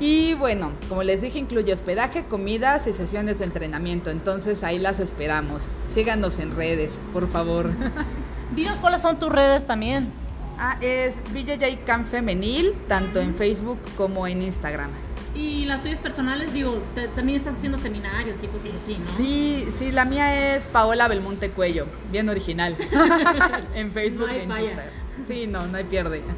Y 0.00 0.34
bueno, 0.34 0.72
como 0.88 1.04
les 1.04 1.22
dije, 1.22 1.38
incluye 1.38 1.72
hospedaje, 1.72 2.24
comidas 2.24 2.88
y 2.88 2.92
sesiones 2.92 3.38
de 3.38 3.44
entrenamiento. 3.44 4.10
Entonces 4.10 4.64
ahí 4.64 4.80
las 4.80 4.98
esperamos. 4.98 5.62
Síganos 5.94 6.40
en 6.40 6.56
redes, 6.56 6.90
por 7.12 7.30
favor. 7.30 7.70
Dinos 8.56 8.78
cuáles 8.78 9.00
son 9.00 9.16
tus 9.16 9.30
redes 9.30 9.64
también. 9.64 10.10
ah, 10.58 10.76
es 10.80 11.22
BJJ 11.32 11.84
Camp 11.86 12.08
femenil, 12.10 12.74
tanto 12.88 13.20
en 13.20 13.36
Facebook 13.36 13.78
como 13.96 14.26
en 14.26 14.42
Instagram. 14.42 14.90
Y 15.34 15.64
las 15.64 15.82
tuyas 15.82 15.98
personales, 15.98 16.52
digo, 16.52 16.82
también 17.14 17.36
estás 17.36 17.54
haciendo 17.56 17.78
seminarios 17.78 18.42
y 18.42 18.46
cosas 18.48 18.70
así, 18.82 18.98
¿no? 18.98 19.10
Sí, 19.16 19.66
sí, 19.78 19.90
la 19.90 20.04
mía 20.04 20.54
es 20.56 20.66
Paola 20.66 21.08
Belmonte 21.08 21.50
Cuello, 21.50 21.86
bien 22.10 22.28
original. 22.28 22.76
en 23.74 23.92
Facebook 23.92 24.26
No 24.26 24.32
hay 24.32 24.40
en 24.40 24.48
falla. 24.48 24.62
Instagram. 24.62 24.94
Sí, 25.28 25.46
no, 25.46 25.66
no 25.66 25.76
hay 25.78 25.84
pierde. 25.84 26.22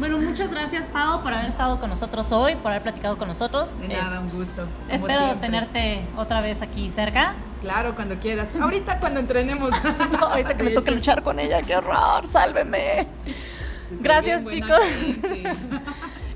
Bueno, 0.00 0.16
muchas 0.16 0.50
gracias, 0.50 0.86
Pau, 0.86 1.20
por 1.22 1.34
haber 1.34 1.50
estado 1.50 1.78
con 1.78 1.90
nosotros 1.90 2.32
hoy, 2.32 2.54
por 2.54 2.70
haber 2.70 2.80
platicado 2.80 3.18
con 3.18 3.28
nosotros. 3.28 3.78
De 3.80 3.84
Es- 3.92 4.02
nada, 4.02 4.20
un 4.20 4.30
gusto. 4.30 4.64
espero 4.88 5.18
siempre. 5.26 5.40
tenerte 5.46 6.00
otra 6.16 6.40
vez 6.40 6.62
aquí 6.62 6.90
cerca. 6.90 7.34
Claro, 7.60 7.94
cuando 7.94 8.14
quieras. 8.18 8.48
Ahorita 8.58 8.98
cuando 8.98 9.20
entrenemos. 9.20 9.70
No, 10.18 10.26
ahorita 10.28 10.56
que 10.56 10.62
me 10.62 10.70
toque 10.70 10.90
luchar 10.92 11.22
con 11.22 11.38
ella, 11.38 11.60
qué 11.60 11.76
horror, 11.76 12.26
sálveme. 12.26 13.08
Gracias, 14.00 14.46
chicos. 14.46 14.80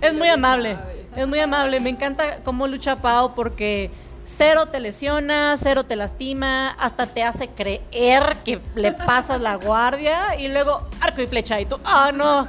Es 0.03 0.13
muy 0.13 0.29
amable. 0.29 0.77
Es 1.17 1.27
muy 1.27 1.41
amable. 1.41 1.81
Me 1.81 1.91
encanta 1.91 2.43
cómo 2.43 2.67
lucha 2.67 2.97
Pau 2.97 3.35
porque 3.35 3.91
cero 4.25 4.67
te 4.67 4.81
lesiona, 4.81 5.55
cero 5.57 5.85
te 5.85 5.97
lastima, 5.97 6.71
hasta 6.71 7.07
te 7.07 7.23
hace 7.23 7.49
creer 7.49 8.37
que 8.45 8.61
le 8.75 8.93
pasas 8.93 9.41
la 9.41 9.57
guardia 9.57 10.37
y 10.39 10.49
luego 10.49 10.89
arco 11.01 11.23
y 11.23 11.27
flecha 11.27 11.61
y 11.61 11.67
tú, 11.67 11.79
ah, 11.85 12.11
no, 12.15 12.47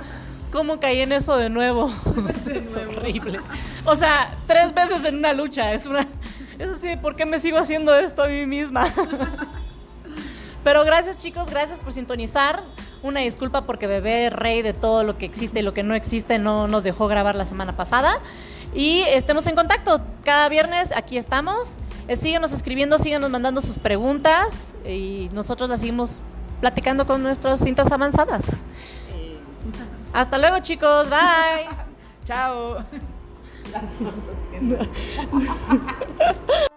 ¿cómo 0.52 0.80
caí 0.80 1.02
en 1.02 1.12
eso 1.12 1.38
de 1.38 1.50
nuevo? 1.50 1.94
es 2.54 2.78
horrible. 2.78 3.40
O 3.86 3.96
sea, 3.96 4.32
tres 4.48 4.74
veces 4.74 5.04
en 5.06 5.18
una 5.18 5.34
lucha, 5.34 5.74
es 5.74 5.86
una... 5.86 6.08
Es 6.58 6.70
así, 6.70 6.96
¿por 6.96 7.18
qué 7.18 7.26
me 7.26 7.38
sigo 7.38 7.58
haciendo 7.58 7.94
esto 7.94 8.24
a 8.24 8.28
mí 8.28 8.46
misma? 8.46 8.86
Pero 10.64 10.86
gracias 10.86 11.18
chicos, 11.18 11.50
gracias 11.50 11.82
por 11.82 11.92
sintonizar. 11.92 12.64
Una 13.04 13.20
disculpa 13.20 13.66
porque 13.66 13.88
bebé 13.88 14.30
rey 14.30 14.62
de 14.62 14.72
todo 14.74 15.04
lo 15.04 15.18
que 15.18 15.26
existe 15.26 15.60
y 15.60 15.62
lo 15.62 15.74
que 15.74 15.84
no 15.84 15.94
existe 15.94 16.40
no 16.40 16.68
nos 16.68 16.84
dejó 16.84 17.08
grabar 17.08 17.36
la 17.36 17.46
semana 17.46 17.76
pasada. 17.76 18.20
Y 18.76 19.02
estemos 19.08 19.48
en 19.48 19.56
contacto. 19.56 20.02
Cada 20.24 20.50
viernes 20.50 20.94
aquí 20.96 21.18
estamos. 21.18 21.78
Eh, 22.08 22.18
síguenos 22.18 22.52
escribiendo, 22.52 22.98
síguenos 22.98 23.30
mandando 23.32 23.62
sus 23.62 23.80
preguntas 23.80 24.76
y 24.86 25.30
nosotros 25.34 25.70
las 25.70 25.80
seguimos 25.80 26.22
platicando 26.60 27.08
con 27.08 27.24
nuestras 27.24 27.62
cintas 27.62 27.92
avanzadas. 27.92 28.64
Eh, 29.16 29.40
Hasta 30.14 30.38
luego 30.38 30.60
chicos, 30.60 31.10
bye. 31.10 31.68
Chao. 32.26 32.84